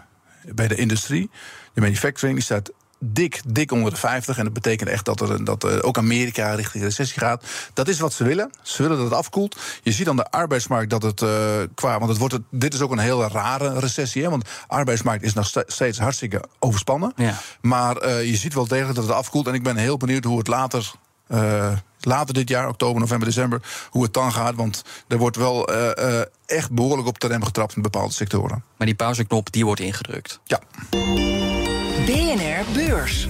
bij 0.54 0.68
de 0.68 0.74
industrie. 0.76 1.30
De 1.72 1.80
manufacturing 1.80 2.36
die 2.36 2.44
staat 2.44 2.70
dik, 2.98 3.40
dik 3.46 3.72
onder 3.72 3.90
de 3.92 3.96
50. 3.98 4.38
En 4.38 4.44
dat 4.44 4.52
betekent 4.52 4.88
echt 4.88 5.04
dat, 5.04 5.20
er, 5.20 5.44
dat 5.44 5.62
er 5.62 5.82
ook 5.84 5.98
Amerika 5.98 6.54
richting 6.54 6.84
recessie 6.84 7.18
gaat. 7.20 7.44
Dat 7.74 7.88
is 7.88 7.98
wat 7.98 8.12
ze 8.12 8.24
willen. 8.24 8.50
Ze 8.62 8.82
willen 8.82 8.96
dat 8.96 9.06
het 9.06 9.14
afkoelt. 9.18 9.56
Je 9.82 9.92
ziet 9.92 10.08
aan 10.08 10.16
de 10.16 10.30
arbeidsmarkt 10.30 10.90
dat 10.90 11.02
het 11.02 11.22
eh, 11.22 11.28
qua. 11.74 11.98
Want 11.98 12.08
het 12.10 12.18
wordt 12.18 12.34
het, 12.34 12.42
dit 12.50 12.74
is 12.74 12.80
ook 12.80 12.90
een 12.92 12.98
hele 12.98 13.28
rare 13.28 13.78
recessie. 13.78 14.22
Hè, 14.22 14.30
want 14.30 14.44
de 14.44 14.50
arbeidsmarkt 14.66 15.24
is 15.24 15.32
nog 15.34 15.46
ste- 15.46 15.64
steeds 15.66 15.98
hartstikke 15.98 16.42
overspannen. 16.58 17.12
Ja. 17.16 17.38
Maar 17.60 17.96
eh, 17.96 18.24
je 18.24 18.36
ziet 18.36 18.54
wel 18.54 18.66
degelijk 18.66 18.94
dat 18.94 19.04
het 19.06 19.14
afkoelt. 19.14 19.46
En 19.46 19.54
ik 19.54 19.62
ben 19.62 19.76
heel 19.76 19.96
benieuwd 19.96 20.24
hoe 20.24 20.38
het 20.38 20.46
later. 20.48 20.92
eh, 21.26 21.72
later 22.00 22.34
dit 22.34 22.48
jaar, 22.48 22.68
oktober, 22.68 23.00
november, 23.00 23.26
december, 23.28 23.62
hoe 23.90 24.02
het 24.02 24.14
dan 24.14 24.32
gaat. 24.32 24.54
Want 24.54 24.82
er 25.08 25.18
wordt 25.18 25.36
wel 25.36 25.68
eh, 25.68 26.18
eh, 26.20 26.26
echt 26.46 26.70
behoorlijk 26.70 27.08
op 27.08 27.20
de 27.20 27.26
rem 27.26 27.44
getrapt 27.44 27.76
in 27.76 27.82
bepaalde 27.82 28.12
sectoren. 28.12 28.64
Maar 28.76 28.86
die 28.86 28.96
pauzeknop 28.96 29.52
die 29.52 29.64
wordt 29.64 29.80
ingedrukt. 29.80 30.40
Ja. 30.44 30.60
BNR 32.06 32.72
Beurs. 32.72 33.28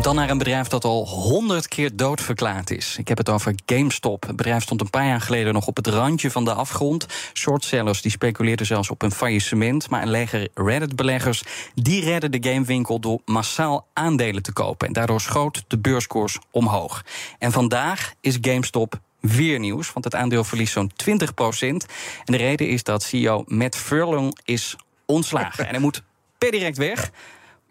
Dan 0.00 0.14
naar 0.14 0.30
een 0.30 0.38
bedrijf 0.38 0.68
dat 0.68 0.84
al 0.84 1.06
honderd 1.08 1.68
keer 1.68 1.96
doodverklaard 1.96 2.70
is. 2.70 2.96
Ik 2.98 3.08
heb 3.08 3.18
het 3.18 3.28
over 3.28 3.54
GameStop. 3.66 4.26
Het 4.26 4.36
bedrijf 4.36 4.62
stond 4.62 4.80
een 4.80 4.90
paar 4.90 5.06
jaar 5.06 5.20
geleden 5.20 5.52
nog 5.52 5.66
op 5.66 5.76
het 5.76 5.86
randje 5.86 6.30
van 6.30 6.44
de 6.44 6.52
afgrond. 6.52 7.06
Shortsellers 7.34 8.02
die 8.02 8.10
speculeerden 8.10 8.66
zelfs 8.66 8.90
op 8.90 9.02
een 9.02 9.12
faillissement. 9.12 9.90
Maar 9.90 10.02
een 10.02 10.10
leger 10.10 10.48
Reddit-beleggers 10.54 11.42
die 11.74 12.04
redden 12.04 12.30
de 12.30 12.50
gamewinkel 12.50 12.98
door 12.98 13.20
massaal 13.24 13.86
aandelen 13.92 14.42
te 14.42 14.52
kopen. 14.52 14.86
En 14.86 14.92
daardoor 14.92 15.20
schoot 15.20 15.64
de 15.66 15.78
beurskoers 15.78 16.38
omhoog. 16.50 17.04
En 17.38 17.52
vandaag 17.52 18.12
is 18.20 18.38
GameStop 18.40 19.00
weer 19.20 19.58
nieuws, 19.58 19.92
want 19.92 20.04
het 20.04 20.14
aandeel 20.14 20.44
verliest 20.44 20.72
zo'n 20.72 20.92
20% 20.92 21.16
En 21.60 21.86
de 22.24 22.36
reden 22.36 22.68
is 22.68 22.82
dat 22.82 23.02
CEO 23.02 23.44
Matt 23.46 23.76
Furlong 23.76 24.38
is 24.44 24.76
ontslagen. 25.06 25.64
en 25.64 25.70
hij 25.70 25.80
moet 25.80 26.02
per 26.38 26.50
direct 26.50 26.76
weg. 26.76 27.10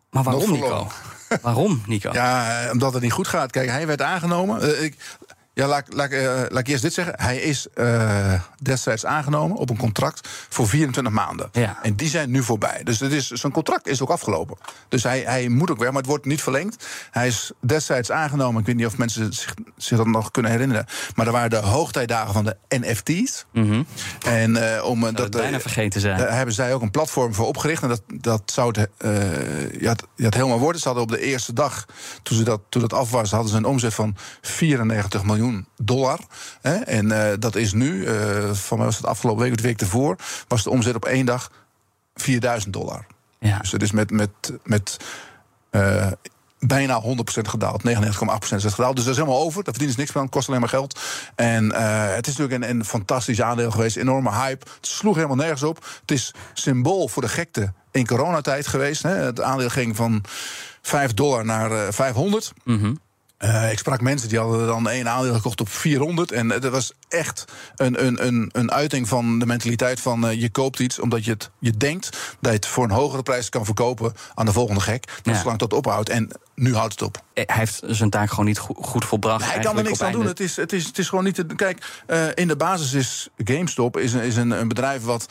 Maar 0.10 0.24
waarom, 0.24 0.52
Nico? 0.52 0.88
Waarom, 1.42 1.82
Nico? 1.86 2.12
Ja, 2.20 2.68
omdat 2.72 2.94
het 2.94 3.02
niet 3.02 3.12
goed 3.12 3.28
gaat. 3.28 3.52
Kijk, 3.52 3.70
hij 3.70 3.88
werd 3.88 4.02
aangenomen. 4.02 4.62
Eh, 4.62 4.84
ik, 4.84 4.96
Ja, 5.58 5.68
laat, 5.68 5.94
laat, 5.94 6.10
eh, 6.10 6.26
laat 6.26 6.60
ik 6.60 6.68
eerst 6.68 6.82
dit 6.82 6.94
zeggen. 6.94 7.14
Hij 7.18 7.38
is 7.38 7.68
eh, 7.74 8.42
destijds 8.62 9.06
aangenomen 9.06 9.58
op 9.58 9.70
een 9.70 9.78
contract 9.78 10.28
voor 10.50 10.68
24 10.68 11.14
maanden. 11.14 11.50
Ja. 11.52 11.80
En 11.82 11.96
die 11.96 12.10
zijn 12.10 12.32
nu 12.32 12.44
voorbij. 12.44 12.82
Dus 12.84 13.00
het 13.00 13.12
is, 13.12 13.28
zijn 13.28 13.52
contract 13.52 13.88
is 13.88 14.02
ook 14.02 14.10
afgelopen. 14.10 14.58
Dus 14.90 15.04
hij, 15.04 15.20
hij 15.20 15.48
moet 15.48 15.72
ook 15.72 15.78
weg, 15.78 15.88
maar 15.88 15.98
het 15.98 16.06
wordt 16.06 16.26
niet 16.26 16.42
verlengd. 16.42 16.88
Hij 17.12 17.28
is 17.28 17.52
destijds 17.60 18.12
aangenomen. 18.12 18.60
Ik 18.60 18.66
weet 18.66 18.76
niet 18.76 18.86
of 18.86 18.98
mensen 18.98 19.34
zich, 19.34 19.54
zich 19.78 19.98
dat 19.98 20.08
nog 20.08 20.32
kunnen 20.32 20.52
herinneren. 20.52 20.86
Maar 21.16 21.26
er 21.26 21.32
waren 21.32 21.50
de 21.50 21.56
hoogtijdagen 21.56 22.34
van 22.34 22.46
de 22.46 22.58
NFT's. 22.70 23.46
En 24.26 24.76
eh, 24.76 24.84
om 24.84 25.14
Dat 25.14 25.32
bijna 25.32 25.60
vergeten 25.60 26.02
zijn. 26.02 26.18
daar 26.18 26.36
hebben 26.36 26.56
zij 26.56 26.74
ook 26.74 26.82
een 26.82 26.92
platform 26.92 27.34
voor 27.34 27.48
opgericht. 27.48 27.84
En 27.84 27.90
dat, 27.90 28.02
dat 28.08 28.42
zou 28.46 28.80
het, 28.80 28.90
ja, 29.80 29.90
het, 29.90 30.04
ja, 30.16 30.26
het 30.26 30.34
helemaal 30.34 30.60
worden. 30.60 30.82
Ze 30.82 30.88
hadden 30.88 31.06
op 31.06 31.12
de 31.12 31.22
eerste 31.22 31.54
dag, 31.54 31.86
toen, 32.24 32.38
ze 32.38 32.44
dat, 32.44 32.62
toen 32.70 32.82
dat 32.82 32.94
af 32.94 33.12
was, 33.12 33.32
hadden 33.32 33.52
ze 33.52 33.58
een 33.58 33.66
omzet 33.66 33.94
van 33.94 34.16
94 34.42 35.24
miljoen 35.24 35.47
dollar. 35.82 36.20
Hè? 36.62 36.76
En 36.76 37.12
eh, 37.12 37.38
dat 37.40 37.56
is 37.56 37.74
nu, 37.74 38.06
eh 38.06 38.54
van 38.54 38.78
mij 38.78 38.86
was 38.86 38.98
het 38.98 39.06
afgelopen 39.06 39.42
week 39.42 39.52
of 39.52 39.58
de 39.58 39.64
week 39.64 39.82
ervoor, 39.82 40.16
was 40.48 40.64
de 40.64 40.70
omzet 40.70 40.96
op 40.96 41.06
één 41.06 41.26
dag 41.26 41.52
4000 42.16 42.74
dollar. 42.74 43.06
Ja. 43.40 43.58
Dus 43.60 43.72
het 43.72 43.82
is 43.82 43.92
met, 43.92 44.12
met, 44.12 44.32
met 44.64 44.98
eh, 45.70 46.12
bijna 46.60 47.02
100% 47.02 47.06
gedaald. 47.42 47.84
99,8% 47.88 48.56
is 48.56 48.64
het 48.64 48.74
gedaald. 48.74 48.96
Dus 48.96 49.06
dat 49.06 49.14
is 49.14 49.20
helemaal 49.20 49.42
over. 49.42 49.64
Daar 49.64 49.74
verdienen 49.74 49.94
ze 49.94 50.00
niks 50.00 50.12
van. 50.12 50.22
Het 50.22 50.32
kost 50.32 50.48
alleen 50.48 50.60
maar 50.60 50.70
geld. 50.70 51.00
En 51.36 51.76
het 52.16 52.28
is 52.28 52.36
natuurlijk 52.38 52.64
een, 52.64 52.70
een 52.70 52.86
fantastisch 52.86 53.42
aandeel 53.42 53.72
geweest. 53.72 53.98
Enorme 53.98 54.32
hype. 54.32 54.66
Het 54.76 54.88
sloeg 54.88 55.16
helemaal 55.16 55.36
nergens 55.36 55.64
op. 55.64 55.86
Het 56.02 56.12
is 56.12 56.34
symbool 56.54 57.08
voor 57.08 57.22
de 57.22 57.30
gekte 57.30 57.74
in 57.92 58.08
coronatijd 58.08 58.68
geweest. 58.68 59.04
Hè. 59.04 59.10
Het 59.10 59.42
aandeel 59.42 59.70
ging 59.70 59.96
van 59.96 60.24
5 60.82 61.14
dollar 61.14 61.46
naar 61.46 61.72
eh, 61.72 61.92
500. 61.92 62.54
Eh, 63.38 63.72
ik 63.72 63.78
sprak 63.78 64.02
mensen 64.02 64.30
die 64.30 64.40
hadden 64.40 64.68
dan 64.68 64.90
één 64.90 65.10
aandeel 65.10 65.34
gekocht 65.34 65.62
op 65.62 65.70
400. 65.70 66.32
En 66.32 66.48
dat 66.48 66.64
was 66.64 66.92
echt 67.10 67.46
een, 67.76 68.06
een, 68.06 68.28
een, 68.28 68.50
een 68.54 68.72
uiting 68.72 69.08
van 69.08 69.40
de 69.40 69.46
mentaliteit 69.46 70.00
van 70.00 70.28
eh, 70.28 70.42
je 70.42 70.50
koopt 70.50 70.80
iets 70.80 71.00
omdat 71.00 71.26
je, 71.26 71.32
het, 71.32 71.50
je 71.60 71.72
denkt 71.78 72.10
dat 72.42 72.52
je 72.52 72.58
het 72.58 72.66
voor 72.68 72.84
een 72.84 72.92
hogere 72.92 73.24
prijs 73.24 73.50
kan 73.50 73.66
verkopen 73.66 74.14
aan 74.36 74.46
de 74.46 74.52
volgende 74.54 74.82
gek. 74.82 75.08
Dat 75.22 75.34
Ja. 75.36 75.40
zolang 75.42 75.58
tot 75.58 75.74
ophoudt. 75.74 76.10
En 76.10 76.30
nu 76.56 76.76
houdt 76.76 76.92
het 76.92 77.02
op. 77.02 77.18
Eh, 77.34 77.44
Hij 77.48 77.56
heeft 77.58 77.82
zijn 77.86 78.10
taak 78.10 78.30
gewoon 78.30 78.46
niet 78.46 78.60
go- 78.60 78.74
goed 78.82 79.06
volbracht. 79.06 79.52
Hij 79.52 79.60
kan 79.64 79.78
er 79.78 79.84
niks 79.84 80.02
aan 80.02 80.12
doen. 80.12 80.26
Het 80.26 80.40
is, 80.40 80.56
het, 80.56 80.74
is, 80.74 80.86
het 80.86 80.98
is 80.98 81.10
gewoon 81.10 81.24
niet. 81.24 81.36
Te, 81.36 81.46
kijk, 81.46 82.02
eh, 82.08 82.26
in 82.34 82.48
de 82.48 82.56
basis 82.56 82.94
is 82.94 83.30
GameStop 83.38 83.98
is, 83.98 84.14
een- 84.14 84.22
is 84.24 84.36
een, 84.36 84.52
een 84.52 84.68
bedrijf 84.68 85.04
wat 85.04 85.26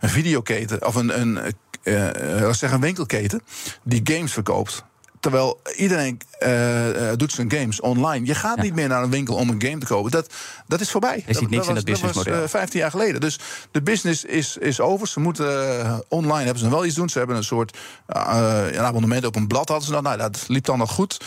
een 0.00 0.08
videoketen 0.08 0.86
of 0.86 0.94
een, 0.94 1.20
een, 1.20 1.38
eh, 1.82 2.08
eh, 2.08 2.48
ik 2.48 2.54
zeggen, 2.54 2.72
een 2.72 2.80
winkelketen 2.80 3.42
die 3.82 4.00
games 4.04 4.32
verkoopt. 4.32 4.84
Terwijl 5.22 5.60
iedereen 5.76 6.20
eh, 6.38 7.10
eh, 7.10 7.18
doet 7.18 7.32
zijn 7.32 7.50
games 7.50 7.80
online. 7.80 8.26
Je 8.26 8.34
gaat 8.34 8.62
niet 8.62 8.74
meer 8.74 8.88
naar 8.88 9.02
een 9.02 9.10
winkel 9.10 9.34
om 9.34 9.48
een 9.48 9.62
game 9.62 9.78
te 9.78 9.86
kopen. 9.86 10.10
Dat, 10.10 10.34
dat 10.66 10.80
is 10.80 10.90
voorbij. 10.90 11.24
ziet 11.26 11.50
niks 11.50 11.68
in 11.68 11.74
dat 11.74 11.74
was, 11.74 11.82
businessmodel. 11.82 12.32
was, 12.32 12.42
eh, 12.42 12.48
15 12.48 12.80
jaar 12.80 12.90
geleden. 12.90 13.20
Dus 13.20 13.38
de 13.70 13.82
business 13.82 14.24
is, 14.24 14.56
is 14.56 14.80
over. 14.80 15.08
Ze 15.08 15.20
moeten 15.20 16.04
online 16.08 16.44
hebben 16.44 16.62
ze 16.62 16.70
wel 16.70 16.84
iets 16.84 16.94
doen. 16.94 17.08
Ze 17.08 17.18
hebben 17.18 17.36
een 17.36 17.44
soort 17.44 17.78
een 18.06 18.78
abonnement 18.78 19.24
op 19.24 19.36
een 19.36 19.46
blad 19.46 19.68
hadden 19.68 19.86
ze 19.86 19.92
dan. 19.92 20.02
Nou, 20.02 20.16
dat 20.16 20.44
liep 20.48 20.64
dan 20.64 20.78
nog 20.78 20.90
goed. 20.90 21.20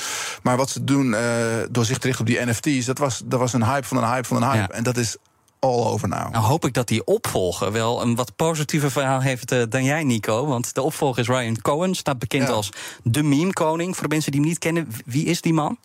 Maar 0.44 0.58
wat 0.58 0.70
ze 0.70 0.84
doen 0.84 1.16
door 1.70 1.86
zich 1.86 1.98
te 1.98 2.08
richten 2.08 2.26
op 2.26 2.32
die 2.32 2.46
NFT's, 2.46 2.86
dat 2.86 2.98
was, 2.98 3.22
dat 3.26 3.40
was 3.40 3.54
een 3.54 3.66
hype 3.66 3.88
van 3.88 3.98
een 3.98 4.10
hype 4.10 4.28
van 4.28 4.38
een 4.38 4.50
hype. 4.50 4.74
Ja. 4.74 4.78
En 4.78 4.84
dat 4.84 4.98
is 4.98 5.18
all 5.66 5.92
over 5.92 6.08
now. 6.08 6.32
Nou 6.32 6.46
hoop 6.46 6.66
ik 6.66 6.74
dat 6.74 6.88
die 6.88 7.06
opvolger 7.06 7.72
wel 7.72 8.02
een 8.02 8.16
wat 8.16 8.36
positiever 8.36 8.92
verhaal 8.92 9.22
heeft 9.22 9.52
eh, 9.52 9.62
dan 9.70 9.84
jij, 9.84 10.04
Nico. 10.04 10.46
Want 10.46 10.74
de 10.74 10.82
opvolger 10.82 11.20
is 11.22 11.28
Ryan 11.28 11.62
Cohen, 11.62 11.96
staat 11.96 12.20
bekend 12.20 12.48
Ja. 12.48 12.54
als 12.54 12.70
de 13.04 13.24
meme-koning. 13.24 13.94
Voor 13.94 14.04
de 14.04 14.14
mensen 14.14 14.32
die 14.32 14.40
hem 14.40 14.50
niet 14.50 14.60
kennen, 14.60 14.88
wie 15.06 15.26
is 15.26 15.42
die 15.42 15.54
man? 15.54 15.78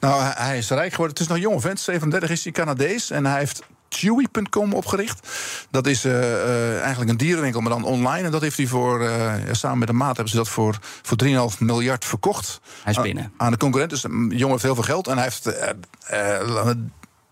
Nou, 0.00 0.22
hij, 0.22 0.58
is 0.58 0.68
rijk 0.68 0.90
geworden. 0.90 1.12
Het 1.12 1.20
is 1.20 1.26
nog 1.26 1.36
een 1.36 1.42
jonge 1.42 1.60
vent, 1.60 1.80
37 1.80 2.30
is 2.30 2.42
hij 2.44 2.52
Canadees. 2.52 3.10
En 3.10 3.26
hij 3.26 3.38
heeft 3.38 3.62
Chewy.com 3.88 4.72
opgericht. 4.72 5.28
Dat 5.70 5.86
is 5.86 6.04
eh, 6.04 6.32
eh, 6.32 6.80
eigenlijk 6.80 7.10
een 7.10 7.16
dierenwinkel, 7.16 7.60
maar 7.60 7.72
dan 7.72 7.84
online. 7.84 8.26
En 8.26 8.30
dat 8.30 8.40
heeft 8.40 8.56
hij 8.56 8.66
voor, 8.66 9.02
ja, 9.02 9.54
samen 9.54 9.78
met 9.78 9.88
een 9.88 9.96
maat 9.96 10.14
hebben 10.14 10.28
ze 10.28 10.36
dat 10.36 10.48
voor, 10.48 10.78
voor 11.02 11.16
3,5 11.24 11.58
miljard 11.58 12.04
verkocht. 12.04 12.60
Hij 12.82 12.92
is 12.92 13.00
binnen. 13.00 13.32
Aan 13.36 13.50
de 13.50 13.58
concurrent. 13.58 13.90
Dus 13.90 14.04
een 14.04 14.28
jongen 14.28 14.50
heeft 14.50 14.62
heel 14.62 14.74
veel 14.74 14.84
geld. 14.84 15.06
En 15.06 15.14
hij 15.14 15.24
heeft, 15.24 15.44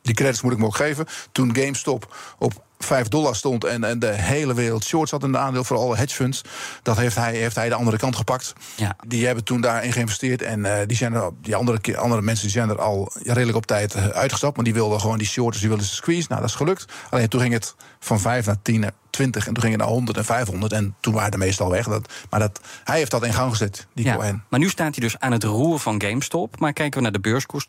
die 0.05 0.15
credits 0.15 0.43
moet 0.43 0.53
ik 0.53 0.59
me 0.59 0.67
ook 0.67 0.77
geven. 0.77 1.07
Toen 1.33 1.57
GameStop 1.57 2.17
op 2.39 2.53
5 2.79 3.09
dollar 3.09 3.37
stond 3.37 3.65
en, 3.65 3.85
en 3.85 3.99
de 3.99 4.13
hele 4.13 4.55
wereld 4.55 4.85
shorts 4.85 5.11
had 5.11 5.23
in 5.23 5.33
de 5.33 5.39
aandeel 5.39 5.65
voor 5.65 5.77
alle 5.77 5.97
hedge 5.97 6.15
funds. 6.15 6.43
Dat 6.83 6.97
heeft 6.97 7.17
hij, 7.17 7.37
heeft 7.37 7.57
hij 7.57 7.69
de 7.69 7.75
andere 7.75 7.97
kant 7.97 8.17
gepakt. 8.17 8.53
Ja. 8.75 8.97
Die 9.07 9.27
hebben 9.27 9.45
toen 9.45 9.61
daarin 9.61 9.93
geïnvesteerd. 9.93 10.43
En 10.43 10.65
eh, 10.65 10.87
die, 10.87 10.97
zijn 10.97 11.13
er, 11.13 11.31
die 11.43 11.57
andere, 11.57 11.97
andere 11.97 12.23
mensen 12.23 12.45
die 12.45 12.57
zijn 12.57 12.69
er 12.69 12.81
al 12.81 13.13
redelijk 13.23 13.57
op 13.57 13.67
tijd 13.67 13.95
eh, 13.95 14.07
uitgestapt. 14.07 14.57
Maar 14.57 14.65
die 14.65 14.75
wilden 14.75 15.01
gewoon 15.01 15.19
die 15.19 15.27
shorters, 15.27 15.59
die 15.59 15.69
wilden 15.69 15.87
ze 15.87 15.95
squeeze. 15.95 16.27
Nou, 16.29 16.41
dat 16.41 16.51
is 16.51 16.57
gelukt. 16.57 16.85
Alleen 17.11 17.29
toen 17.29 17.41
ging 17.41 17.53
het 17.53 17.75
van 18.01 18.21
5 18.21 18.47
naar 18.47 18.63
10 18.63 18.81
naar 18.81 18.93
20. 19.11 19.47
En 19.47 19.53
toen 19.53 19.63
ging 19.63 19.75
het 19.75 19.83
naar 19.83 19.93
100 19.93 20.17
en 20.17 20.25
500. 20.25 20.73
En 20.73 20.95
toen 21.01 21.15
waren 21.15 21.31
de 21.31 21.39
meestal 21.39 21.71
weg. 21.71 21.89
Dat, 21.89 22.13
maar 22.31 22.41
dat, 22.41 22.61
hij 22.85 22.99
heeft 22.99 23.11
dat 23.11 23.25
in 23.25 23.33
gang 23.33 23.51
gezet, 23.51 23.87
die 23.95 24.05
Ja. 24.05 24.15
Cohen. 24.15 24.45
Maar 24.49 24.61
nu 24.61 24.69
staat 24.69 24.95
hij 24.95 25.05
dus 25.05 25.19
aan 25.19 25.33
het 25.33 25.45
roer 25.45 25.79
van 25.79 26.03
GameStop. 26.03 26.61
Maar 26.61 26.73
kijken 26.73 26.97
we 26.97 27.03
naar 27.03 27.13
de 27.13 27.21
beurskoers, 27.21 27.67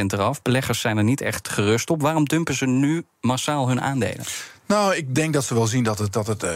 20% 0.00 0.04
eraf. 0.06 0.42
Beleggers 0.42 0.80
zijn 0.80 0.96
er 0.96 1.04
niet 1.04 1.20
echt 1.20 1.48
gerust 1.48 1.90
op. 1.90 2.02
Waarom 2.02 2.24
dumpen 2.24 2.54
ze 2.54 2.66
nu 2.66 3.04
massaal 3.20 3.68
hun 3.68 3.80
aandelen? 3.80 4.24
Nou, 4.70 4.94
ik 4.94 5.14
denk 5.14 5.32
dat 5.32 5.44
ze 5.44 5.54
wel 5.54 5.66
zien 5.66 5.84
dat 5.84 5.98
het, 5.98 6.12
dat 6.12 6.26
het 6.26 6.42
eh, 6.42 6.50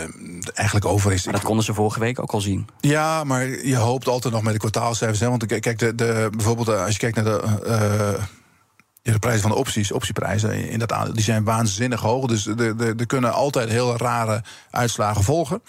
eigenlijk 0.54 0.86
over 0.86 1.12
is. 1.12 1.24
Maar 1.24 1.34
dat 1.34 1.42
konden 1.42 1.64
ze 1.64 1.74
vorige 1.74 2.00
week 2.00 2.20
ook 2.20 2.30
al 2.30 2.40
zien. 2.40 2.66
Ja, 2.80 3.24
maar 3.24 3.66
je 3.66 3.76
hoopt 3.76 4.08
altijd 4.08 4.34
nog 4.34 4.42
met 4.42 4.52
de 4.52 4.58
kwartaalcijfers. 4.58 5.20
Hè? 5.20 5.28
Want 5.28 5.46
kijk, 5.46 5.78
de, 5.78 5.94
de, 5.94 6.28
bijvoorbeeld 6.36 6.68
eh, 6.68 6.84
als 6.84 6.92
je 6.92 6.98
kijkt 6.98 7.16
naar 7.16 7.24
de, 7.24 7.40
eh, 7.66 8.22
de 9.12 9.18
prijzen 9.18 9.42
van 9.42 9.50
de 9.50 9.56
opties, 9.56 9.92
optieprijzen 9.92 10.68
in 10.68 10.78
dat 10.78 10.92
aandeel, 10.92 11.14
die 11.14 11.22
zijn 11.22 11.44
waanzinnig 11.44 12.00
hoog. 12.00 12.26
Dus 12.26 12.46
er 12.46 12.56
de, 12.56 12.94
de 12.94 13.06
kunnen 13.06 13.32
altijd 13.32 13.68
heel 13.68 13.96
rare 13.96 14.42
uitslagen 14.70 15.22
volgen. 15.22 15.62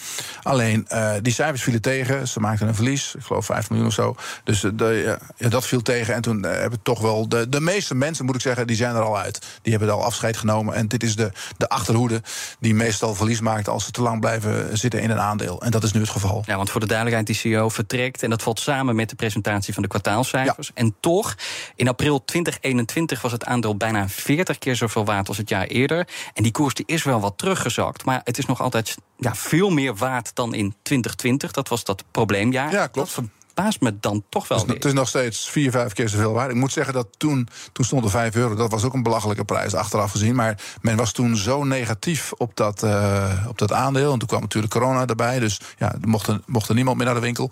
Alleen 0.44 0.88
eh, 0.88 1.14
die 1.22 1.34
cijfers 1.34 1.64
vielen 1.64 1.82
tegen. 1.82 2.28
Ze 2.28 2.40
maakten 2.40 2.68
een 2.68 2.76
verlies, 2.76 3.16
ik 3.16 3.24
geloof 3.24 3.46
5 3.46 3.70
miljoen 3.70 3.88
of 3.88 3.94
zo. 3.94 4.16
Dus 4.44 4.64
eh, 4.64 4.72
de, 4.74 5.18
ja, 5.38 5.50
dat 5.50 5.66
viel 5.66 5.82
tegen. 5.82 6.14
En 6.14 6.22
toen 6.22 6.46
eh, 6.46 6.60
hebben 6.60 6.82
toch 6.82 7.00
wel 7.00 7.30
de, 7.30 7.50
de 7.50 7.60
meeste 7.60 7.96
mensen, 7.96 8.26
moet 8.26 8.36
ik 8.36 8.42
zeggen, 8.42 8.68
die 8.68 8.76
zijn 8.76 8.96
er 8.96 9.02
al 9.02 9.18
uit. 9.18 9.46
Die 9.62 9.72
hebben 9.72 9.94
al 9.94 10.04
afscheid 10.04 10.38
genomen. 10.38 10.76
En 10.76 10.88
dit 10.88 11.04
is 11.04 11.16
de, 11.16 11.32
de 11.58 11.70
achterhoede 11.70 12.22
die 12.60 12.74
meestal 12.74 13.16
verlies 13.16 13.42
maakt 13.42 13.68
als 13.68 13.86
ze 13.86 13.92
te 13.92 14.02
lang 14.02 14.20
blijven 14.20 14.78
zitten 14.78 15.02
in 15.02 15.10
een 15.10 15.20
aandeel. 15.20 15.62
En 15.62 15.72
dat 15.72 15.84
is 15.84 15.92
nu 15.92 16.00
het 16.00 16.10
geval. 16.10 16.44
Ja, 16.46 16.56
want 16.56 16.70
voor 16.70 16.82
de 16.82 16.88
duidelijkheid, 16.88 17.28
die 17.28 17.52
CEO 17.52 17.70
vertrekt. 17.70 18.24
En 18.24 18.30
dat 18.30 18.42
valt 18.42 18.60
samen 18.60 18.96
met 18.96 19.10
de 19.10 19.16
presentatie 19.16 19.74
van 19.74 19.84
de 19.84 19.90
kwartaalcijfers. 19.90 20.72
En 20.74 20.96
toch, 21.00 21.36
in 21.76 21.88
april 21.88 22.26
2021 22.26 23.24
was 23.26 23.34
het 23.34 23.46
aandeel 23.46 23.76
bijna 23.78 24.10
40 24.10 24.58
keer 24.58 24.76
zoveel 24.76 25.06
waard 25.06 25.28
als 25.28 25.38
het 25.38 25.50
jaar 25.50 25.68
eerder. 25.68 26.08
En 26.34 26.44
die 26.44 26.52
koers 26.52 26.74
die 26.74 26.86
is 26.88 27.04
wel 27.04 27.20
wat 27.20 27.38
teruggezakt. 27.38 28.06
Maar 28.06 28.22
het 28.24 28.38
is 28.38 28.46
nog 28.46 28.62
altijd 28.62 28.98
ja, 29.18 29.36
veel 29.36 29.70
meer 29.70 29.96
waard 29.96 30.36
dan 30.36 30.54
in 30.54 30.76
2020. 30.82 31.52
Dat 31.52 31.68
was 31.68 31.84
dat 31.84 32.04
probleemjaar. 32.12 32.72
Ja, 32.72 32.88
klopt. 32.88 33.16
Dat 33.16 33.26
verbaast 33.56 33.82
me 33.82 34.00
dan 34.00 34.24
toch 34.30 34.48
wel 34.48 34.58
Het 34.58 34.68
is, 34.68 34.74
weer. 34.74 34.84
het 34.84 34.92
is 34.92 35.00
nog 35.00 35.08
steeds 35.08 35.50
vier, 35.50 35.72
vijf 35.72 35.94
keer 35.94 36.10
zoveel 36.10 36.34
waard. 36.34 36.52
Ik 36.52 36.56
moet 36.56 36.72
zeggen 36.72 36.94
dat 36.94 37.08
toen, 37.18 37.48
toen 37.72 37.86
stond 37.86 38.04
er 38.04 38.10
5 38.10 38.36
euro. 38.36 38.56
Dat 38.56 38.72
was 38.72 38.84
ook 38.84 38.94
een 38.94 39.04
belachelijke 39.04 39.46
prijs 39.46 39.74
achteraf 39.74 40.12
gezien. 40.12 40.36
Maar 40.36 40.60
men 40.82 40.96
was 40.96 41.12
toen 41.12 41.36
zo 41.36 41.64
negatief 41.64 42.32
op 42.38 42.56
dat, 42.56 42.84
eh, 42.84 43.46
op 43.48 43.58
dat 43.58 43.72
aandeel. 43.72 44.12
En 44.12 44.20
toen 44.20 44.28
kwam 44.28 44.42
natuurlijk 44.42 44.74
corona 44.74 45.06
erbij. 45.06 45.40
Dus 45.40 45.60
ja, 45.78 45.92
er 46.02 46.08
mocht, 46.08 46.28
er, 46.28 46.40
mocht 46.46 46.70
er 46.70 46.76
niemand 46.76 46.98
meer 46.98 47.06
naar 47.06 47.16
de 47.16 47.22
winkel. 47.22 47.50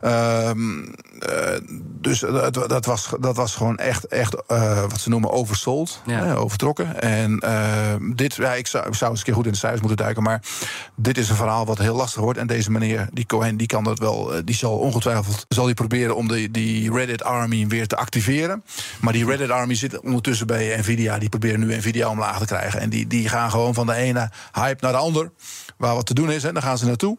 Ehm, 0.00 0.84
eh, 1.18 1.60
dus 2.00 2.20
dat, 2.20 2.54
dat, 2.54 2.86
was, 2.86 3.08
dat 3.20 3.36
was 3.36 3.54
gewoon 3.54 3.76
echt, 3.76 4.06
echt 4.06 4.46
eh, 4.46 4.80
wat 4.80 5.00
ze 5.00 5.08
noemen 5.08 5.30
oversold. 5.30 6.00
Ja. 6.06 6.34
overtrokken. 6.34 7.00
En 7.00 7.40
dit, 8.14 8.34
ja, 8.34 8.54
ik, 8.54 8.66
zou, 8.66 8.86
ik 8.86 8.94
zou 8.94 9.10
eens 9.10 9.18
een 9.20 9.26
keer 9.26 9.34
goed 9.34 9.46
in 9.46 9.52
de 9.52 9.58
cijfers 9.58 9.80
moeten 9.80 9.98
duiken. 9.98 10.22
Maar 10.22 10.42
dit 10.94 11.18
is 11.18 11.28
een 11.28 11.36
verhaal 11.36 11.66
wat 11.66 11.78
heel 11.78 11.96
lastig 11.96 12.22
wordt. 12.22 12.38
En 12.38 12.46
deze 12.46 12.70
meneer, 12.70 13.08
die 13.12 13.26
Cohen, 13.26 13.56
die 13.56 13.66
kan 13.66 13.84
dat 13.84 13.98
wel. 13.98 14.32
Die 14.44 14.54
zal 14.54 14.78
ongetwijfeld 14.78 15.25
zal 15.48 15.64
die 15.64 15.74
proberen 15.74 16.16
om 16.16 16.28
de, 16.28 16.50
die 16.50 16.92
Reddit 16.92 17.22
Army 17.22 17.66
weer 17.66 17.86
te 17.86 17.96
activeren. 17.96 18.64
Maar 19.00 19.12
die 19.12 19.26
Reddit 19.26 19.50
Army 19.50 19.74
zit 19.74 20.00
ondertussen 20.00 20.46
bij 20.46 20.76
Nvidia. 20.78 21.18
Die 21.18 21.28
proberen 21.28 21.60
nu 21.60 21.76
Nvidia 21.76 22.08
omlaag 22.08 22.38
te 22.38 22.44
krijgen. 22.44 22.80
En 22.80 22.90
die, 22.90 23.06
die 23.06 23.28
gaan 23.28 23.50
gewoon 23.50 23.74
van 23.74 23.86
de 23.86 23.94
ene 23.94 24.30
hype 24.52 24.84
naar 24.84 24.92
de 24.92 24.98
ander. 24.98 25.30
Waar 25.76 25.94
wat 25.94 26.06
te 26.06 26.14
doen 26.14 26.30
is, 26.30 26.44
en 26.44 26.54
daar 26.54 26.62
gaan 26.62 26.78
ze 26.78 26.86
naartoe. 26.86 27.18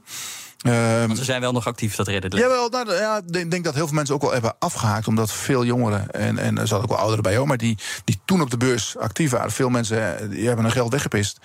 Ehm, 0.62 1.08
Want 1.08 1.18
ze 1.18 1.24
zijn 1.24 1.42
wel 1.42 1.52
nog 1.52 1.68
actief, 1.68 1.96
dat 1.96 2.08
Reddit. 2.08 2.34
Jawel, 2.34 2.70
nou, 2.70 2.94
ja, 2.94 3.18
ik 3.18 3.34
denk, 3.34 3.52
denk 3.52 3.64
dat 3.64 3.74
heel 3.74 3.88
veel 3.88 3.96
mensen 3.96 4.16
ook 4.16 4.22
wel 4.22 4.32
hebben 4.32 4.56
afgehaakt. 4.60 5.08
Omdat 5.08 5.32
veel 5.32 5.66
jongeren, 5.66 6.12
en, 6.12 6.38
en 6.38 6.58
er 6.58 6.68
zat 6.68 6.82
ook 6.82 6.90
wel 6.90 6.98
ouderen 6.98 7.24
bij, 7.24 7.36
hoor, 7.36 7.48
maar 7.48 7.58
die, 7.58 7.78
die 8.04 8.20
toen 8.26 8.42
op 8.42 8.50
de 8.50 8.58
beurs 8.58 8.98
actief 8.98 9.32
waren. 9.32 9.52
Veel 9.52 9.70
mensen 9.70 10.20
eh, 10.20 10.30
die 10.30 10.48
hebben 10.48 10.66
hun 10.66 10.74
geld 10.74 10.92
weggepist. 10.92 11.40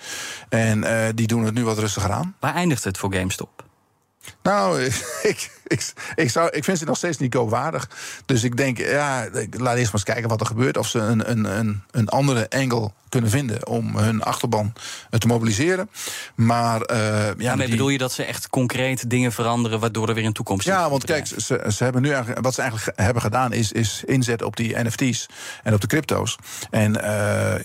En 0.49 0.83
eh, 0.83 1.09
die 1.15 1.27
doen 1.27 1.43
het 1.43 1.53
nu 1.53 1.63
wat 1.63 1.77
rustiger 1.77 2.11
aan. 2.11 2.35
Waar 2.39 2.53
eindigt 2.53 2.83
het 2.83 2.97
voor 2.97 3.13
GameStop? 3.13 3.63
Nou, 4.43 4.81
ik, 5.31 5.51
ik, 5.67 5.93
ik, 6.15 6.29
zou, 6.29 6.49
ik 6.49 6.63
vind 6.63 6.77
ze 6.77 6.85
nog 6.85 6.97
steeds 6.97 7.17
niet 7.17 7.31
koopwaardig. 7.31 7.89
Dus 8.25 8.43
ik 8.43 8.57
denk, 8.57 8.77
ja, 8.77 9.27
laat 9.33 9.47
eerst 9.49 9.61
maar 9.61 9.93
eens 9.93 10.03
kijken 10.03 10.29
wat 10.29 10.39
er 10.39 10.45
gebeurt. 10.45 10.77
Of 10.77 10.87
ze 10.87 10.99
een, 10.99 11.29
een, 11.29 11.45
een, 11.45 11.83
een 11.91 12.09
andere 12.09 12.49
angle 12.49 12.91
kunnen 13.13 13.29
vinden 13.29 13.67
om 13.67 13.97
hun 13.97 14.23
achterban 14.23 14.73
eh, 15.09 15.19
te 15.19 15.27
mobiliseren. 15.27 15.89
Maar 16.35 16.91
uh, 16.91 17.35
ja, 17.37 17.55
bedoel 17.55 17.89
je 17.89 17.97
dat 17.97 18.11
ze 18.11 18.23
echt 18.23 18.49
concreet 18.49 19.09
dingen 19.09 19.31
veranderen 19.31 19.79
waardoor 19.79 20.09
er 20.09 20.15
weer 20.15 20.25
een 20.25 20.33
toekomst 20.33 20.67
is? 20.67 20.73
Ja, 20.73 20.89
want 20.89 21.05
kijk, 21.05 21.27
ze, 21.27 21.65
ze 21.75 21.83
hebben 21.83 22.01
nu 22.01 22.09
eigenlijk, 22.09 22.41
wat 22.41 22.53
ze 22.53 22.61
eigenlijk 22.61 22.99
hebben 22.99 23.21
gedaan 23.21 23.53
is, 23.53 23.71
is 23.71 24.03
inzet 24.05 24.41
op 24.41 24.55
die 24.55 24.83
NFT's 24.83 25.25
en 25.63 25.73
op 25.73 25.81
de 25.81 25.87
crypto's. 25.87 26.37
En 26.69 26.91
uh, 26.91 27.01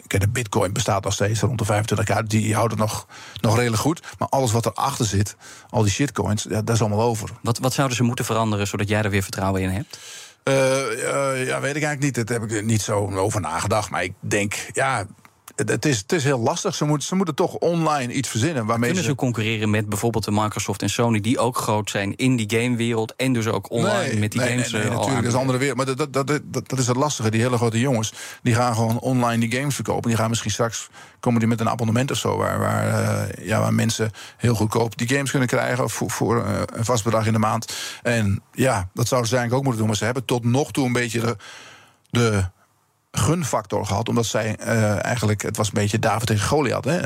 kijk, 0.07 0.21
de 0.21 0.29
Bitcoin 0.29 0.73
bestaat 0.73 1.05
nog 1.05 1.13
steeds 1.13 1.41
rond 1.41 1.59
de 1.59 1.65
25 1.65 2.09
jaar. 2.09 2.29
Die 2.29 2.55
houden 2.55 2.79
nog, 2.79 3.07
nog 3.41 3.57
redelijk 3.57 3.83
goed. 3.83 4.03
Maar 4.19 4.29
alles 4.29 4.53
wat 4.53 4.67
erachter 4.67 5.07
zit, 5.07 5.37
al 5.71 5.83
die 5.83 5.93
shitcoins, 5.93 6.47
ja, 6.49 6.63
dat 6.69 6.77
is 6.77 6.83
allemaal 6.83 7.09
over. 7.09 7.31
Wat, 7.43 7.59
wat 7.59 7.73
zouden 7.73 7.97
ze 7.97 8.03
moeten 8.03 8.25
veranderen 8.25 8.67
zodat 8.67 8.89
jij 8.89 9.03
er 9.03 9.11
weer 9.11 9.23
vertrouwen 9.23 9.63
in 9.63 9.69
hebt? 9.69 9.99
Uh, 10.45 10.55
uh, 10.55 11.47
ja, 11.47 11.61
weet 11.61 11.77
ik 11.77 11.83
eigenlijk 11.83 12.01
niet. 12.01 12.27
Daar 12.27 12.41
heb 12.41 12.51
ik 12.51 12.65
niet 12.65 12.83
zo 12.83 13.11
over 13.11 13.41
nagedacht. 13.41 13.91
Maar 13.91 14.03
ik 14.03 14.13
denk, 14.21 14.55
ja, 14.73 15.07
het 15.67 15.85
is, 15.85 15.99
het 15.99 16.13
is 16.13 16.25
heel 16.25 16.39
lastig. 16.39 16.75
Ze, 16.75 16.85
moet, 16.85 17.05
ze 17.05 17.15
moeten 17.15 17.35
toch 17.35 17.55
online 17.55 18.13
iets 18.13 18.29
verzinnen. 18.29 18.67
Waarmee 18.67 18.91
Kunnen 18.91 19.09
ze, 19.09 19.15
concurreren 19.15 19.71
met 19.71 19.89
bijvoorbeeld 19.89 20.25
de 20.25 20.31
Microsoft 20.31 20.83
en 20.83 20.91
Sony, 20.91 21.21
die 21.21 21.39
ook 21.39 21.57
groot 21.57 21.91
zijn 21.91 22.17
in 22.17 22.37
die 22.37 22.61
gamewereld 22.61 23.17
en 23.17 23.33
dus 23.33 23.47
ook 23.47 23.71
online 23.71 24.09
nee, 24.09 24.19
met 24.19 24.33
die 24.33 24.41
nee, 24.41 24.51
games? 24.51 24.73
Nee, 24.73 24.83
nee 24.83 24.91
uh, 24.91 24.97
natuurlijk, 24.97 25.23
dat 25.23 25.27
is 25.27 25.33
een 25.33 25.41
andere 25.41 25.59
wereld. 25.59 25.77
Maar 25.77 25.87
dat, 25.87 25.99
dat, 25.99 26.13
dat, 26.13 26.27
dat, 26.45 26.69
dat 26.69 26.79
is 26.79 26.87
het 26.87 26.97
lastige. 26.97 27.31
Die 27.31 27.41
hele 27.41 27.57
grote 27.57 27.81
jongens, 27.81 28.13
die 28.43 28.55
gaan 28.55 28.75
gewoon 28.75 28.99
online 28.99 29.49
die 29.49 29.59
games 29.59 29.75
verkopen. 29.75 30.09
Die 30.09 30.19
gaan 30.19 30.29
misschien 30.29 30.51
straks 30.51 30.89
komen 31.21 31.41
die 31.41 31.49
met 31.49 31.61
een 31.61 31.69
abonnement 31.69 32.11
of 32.11 32.17
zo, 32.17 32.37
waar, 32.37 32.59
waar, 32.59 32.87
uh, 32.87 33.47
ja, 33.47 33.61
waar 33.61 33.75
mensen 33.75 34.11
heel 34.37 34.55
goedkoop 34.55 34.99
die 34.99 35.09
games 35.09 35.31
kunnen 35.31 35.49
krijgen 35.49 35.91
voor, 35.91 36.11
voor 36.11 36.37
uh, 36.37 36.61
een 36.67 36.85
vast 36.85 37.05
bedrag 37.05 37.27
in 37.27 37.33
de 37.33 37.39
maand. 37.39 37.75
En 38.03 38.43
ja, 38.53 38.89
dat 38.95 39.09
zouden 39.09 39.31
ze 39.31 39.37
eigenlijk 39.37 39.53
ook 39.53 39.63
moeten 39.63 39.79
doen. 39.79 39.87
Maar 39.87 39.97
ze 39.97 40.05
hebben 40.05 40.25
tot 40.25 40.45
nog 40.45 40.73
toe 40.73 40.87
een 40.87 40.93
beetje 40.93 41.21
de. 41.21 41.37
de 42.11 42.57
gunfactor 43.19 43.87
gehad. 43.87 44.09
Omdat 44.09 44.27
zij 44.27 44.57
uh, 44.61 45.05
eigenlijk, 45.05 45.43
het 45.43 45.57
was 45.57 45.67
een 45.67 45.75
beetje 45.75 45.99
David 45.99 46.27
tegen 46.27 46.47
Goliath. 46.47 46.85
Hè? 46.85 46.99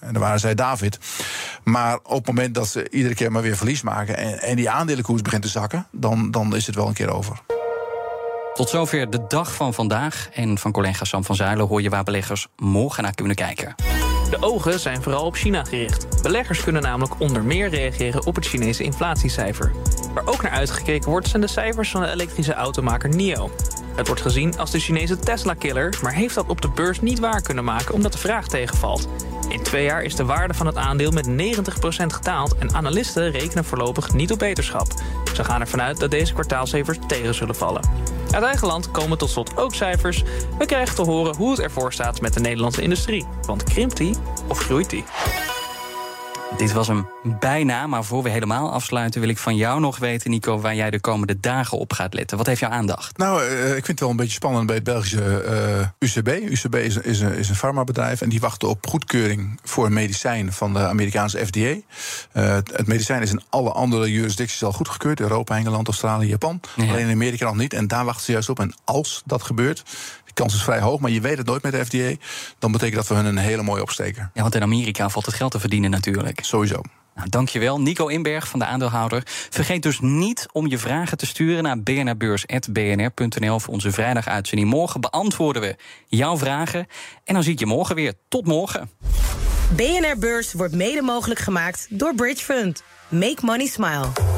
En 0.00 0.12
dan 0.12 0.22
waren 0.22 0.40
zij 0.40 0.54
David. 0.54 0.98
Maar 1.64 1.98
op 2.02 2.16
het 2.16 2.26
moment 2.26 2.54
dat 2.54 2.68
ze 2.68 2.90
iedere 2.90 3.14
keer 3.14 3.32
maar 3.32 3.42
weer 3.42 3.56
verlies 3.56 3.82
maken. 3.82 4.16
en, 4.16 4.40
en 4.40 4.56
die 4.56 4.70
aandelenkoers 4.70 5.22
begint 5.22 5.42
te 5.42 5.48
zakken. 5.48 5.86
Dan, 5.92 6.30
dan 6.30 6.56
is 6.56 6.66
het 6.66 6.74
wel 6.74 6.86
een 6.86 6.94
keer 6.94 7.10
over. 7.10 7.40
Tot 8.54 8.68
zover 8.68 9.10
de 9.10 9.24
dag 9.28 9.54
van 9.54 9.74
vandaag. 9.74 10.28
En 10.32 10.58
van 10.58 10.72
collega 10.72 11.04
Sam 11.04 11.24
van 11.24 11.34
Zuilen 11.34 11.66
hoor 11.66 11.82
je 11.82 11.90
waar 11.90 12.04
beleggers 12.04 12.46
morgen 12.56 13.02
naar 13.02 13.14
kunnen 13.14 13.36
kijken. 13.36 13.74
De 14.30 14.36
ogen 14.40 14.80
zijn 14.80 15.02
vooral 15.02 15.24
op 15.24 15.34
China 15.34 15.64
gericht. 15.64 16.22
Beleggers 16.22 16.62
kunnen 16.62 16.82
namelijk 16.82 17.20
onder 17.20 17.42
meer 17.42 17.68
reageren 17.68 18.26
op 18.26 18.34
het 18.34 18.46
Chinese 18.46 18.82
inflatiecijfer. 18.82 19.72
Waar 20.14 20.26
ook 20.26 20.42
naar 20.42 20.52
uitgekeken 20.52 21.10
wordt 21.10 21.28
zijn 21.28 21.42
de 21.42 21.48
cijfers 21.48 21.90
van 21.90 22.00
de 22.00 22.10
elektrische 22.10 22.54
automaker 22.54 23.08
NIO. 23.08 23.50
Het 23.98 24.06
wordt 24.06 24.22
gezien 24.22 24.58
als 24.58 24.70
de 24.70 24.78
Chinese 24.78 25.18
Tesla-killer, 25.18 25.98
maar 26.02 26.12
heeft 26.12 26.34
dat 26.34 26.48
op 26.48 26.60
de 26.60 26.68
beurs 26.68 27.00
niet 27.00 27.18
waar 27.18 27.42
kunnen 27.42 27.64
maken 27.64 27.94
omdat 27.94 28.12
de 28.12 28.18
vraag 28.18 28.48
tegenvalt. 28.48 29.08
In 29.48 29.62
twee 29.62 29.84
jaar 29.84 30.02
is 30.02 30.14
de 30.14 30.24
waarde 30.24 30.54
van 30.54 30.66
het 30.66 30.76
aandeel 30.76 31.10
met 31.10 31.28
90% 31.28 31.30
gedaald 32.06 32.58
en 32.58 32.74
analisten 32.74 33.30
rekenen 33.30 33.64
voorlopig 33.64 34.12
niet 34.12 34.32
op 34.32 34.38
beterschap. 34.38 34.86
Ze 35.34 35.44
gaan 35.44 35.60
ervan 35.60 35.82
uit 35.82 36.00
dat 36.00 36.10
deze 36.10 36.32
kwartaalcijfers 36.32 36.98
tegen 37.06 37.34
zullen 37.34 37.54
vallen. 37.54 37.82
Uit 38.30 38.44
eigen 38.44 38.66
land 38.66 38.90
komen 38.90 39.18
tot 39.18 39.30
slot 39.30 39.56
ook 39.56 39.74
cijfers. 39.74 40.22
We 40.58 40.66
krijgen 40.66 40.94
te 40.94 41.02
horen 41.02 41.36
hoe 41.36 41.50
het 41.50 41.60
ervoor 41.60 41.92
staat 41.92 42.20
met 42.20 42.34
de 42.34 42.40
Nederlandse 42.40 42.82
industrie. 42.82 43.26
Want 43.46 43.62
krimpt 43.62 43.96
die 43.96 44.16
of 44.48 44.58
groeit 44.58 44.90
die? 44.90 45.04
Dit 46.56 46.72
was 46.72 46.86
hem 46.86 47.06
bijna, 47.22 47.86
maar 47.86 48.04
voor 48.04 48.22
we 48.22 48.28
helemaal 48.28 48.72
afsluiten... 48.72 49.20
wil 49.20 49.28
ik 49.28 49.38
van 49.38 49.56
jou 49.56 49.80
nog 49.80 49.98
weten, 49.98 50.30
Nico, 50.30 50.60
waar 50.60 50.74
jij 50.74 50.90
de 50.90 51.00
komende 51.00 51.40
dagen 51.40 51.78
op 51.78 51.92
gaat 51.92 52.14
letten. 52.14 52.36
Wat 52.36 52.46
heeft 52.46 52.60
jouw 52.60 52.70
aandacht? 52.70 53.18
Nou, 53.18 53.42
uh, 53.42 53.66
ik 53.66 53.72
vind 53.72 53.86
het 53.86 54.00
wel 54.00 54.10
een 54.10 54.16
beetje 54.16 54.32
spannend 54.32 54.66
bij 54.66 54.74
het 54.74 54.84
Belgische 54.84 55.44
uh, 55.98 56.08
UCB. 56.08 56.28
UCB 56.28 56.74
is, 56.74 56.96
is, 56.96 57.20
een, 57.20 57.34
is 57.34 57.48
een 57.48 57.54
farmabedrijf 57.54 58.20
en 58.20 58.28
die 58.28 58.40
wachten 58.40 58.68
op 58.68 58.86
goedkeuring... 58.86 59.60
voor 59.62 59.86
een 59.86 59.92
medicijn 59.92 60.52
van 60.52 60.72
de 60.72 60.86
Amerikaanse 60.86 61.46
FDA. 61.46 61.60
Uh, 61.60 61.82
het, 62.32 62.86
medicijn 62.86 63.22
is 63.22 63.30
in 63.30 63.42
alle 63.48 63.72
andere 63.72 64.12
jurisdicties 64.12 64.64
al 64.64 64.72
goedgekeurd. 64.72 65.20
Europa, 65.20 65.56
Engeland, 65.56 65.86
Australië, 65.86 66.28
Japan. 66.28 66.60
Ja. 66.76 66.90
Alleen 66.90 67.06
in 67.06 67.14
Amerika 67.14 67.44
nog 67.44 67.56
niet. 67.56 67.74
En 67.74 67.86
daar 67.86 68.04
wachten 68.04 68.24
ze 68.24 68.32
juist 68.32 68.48
op. 68.48 68.60
En 68.60 68.74
als 68.84 69.22
dat 69.24 69.42
gebeurt, 69.42 69.82
kans 70.38 70.54
is 70.54 70.62
vrij 70.62 70.80
hoog, 70.80 71.00
maar 71.00 71.10
je 71.10 71.20
weet 71.20 71.38
het 71.38 71.46
nooit 71.46 71.62
met 71.62 71.72
de 71.72 71.84
FDA... 71.84 72.24
dan 72.58 72.72
betekent 72.72 72.96
dat 72.96 73.08
we 73.08 73.14
hun 73.14 73.24
een 73.24 73.36
hele 73.36 73.62
mooie 73.62 73.82
opsteken. 73.82 74.30
Ja, 74.34 74.42
want 74.42 74.54
in 74.54 74.62
Amerika 74.62 75.08
valt 75.08 75.26
het 75.26 75.34
geld 75.34 75.50
te 75.50 75.60
verdienen 75.60 75.90
natuurlijk. 75.90 76.38
Sowieso. 76.44 76.80
Nou, 77.14 77.28
dankjewel, 77.28 77.80
Nico 77.80 78.06
Inberg 78.06 78.48
van 78.48 78.58
de 78.58 78.64
aandeelhouder. 78.64 79.22
Vergeet 79.50 79.82
dus 79.82 80.00
niet 80.00 80.46
om 80.52 80.66
je 80.66 80.78
vragen 80.78 81.18
te 81.18 81.26
sturen 81.26 81.62
naar 81.62 81.82
bnrbeurs.bnr.nl 81.82 83.60
voor 83.60 83.74
onze 83.74 83.92
vrijdaguitzending. 83.92 84.70
Morgen 84.70 85.00
beantwoorden 85.00 85.62
we 85.62 85.76
jouw 86.06 86.38
vragen. 86.38 86.86
En 87.24 87.34
dan 87.34 87.42
zie 87.42 87.52
ik 87.52 87.58
je 87.58 87.66
morgen 87.66 87.94
weer. 87.94 88.12
Tot 88.28 88.46
morgen. 88.46 88.90
BNR 89.76 90.18
Beurs 90.18 90.52
wordt 90.52 90.74
mede 90.74 91.02
mogelijk 91.02 91.40
gemaakt 91.40 91.86
door 91.90 92.14
Bridge 92.14 92.44
Fund. 92.44 92.82
Make 93.08 93.38
money 93.44 93.66
smile. 93.66 94.37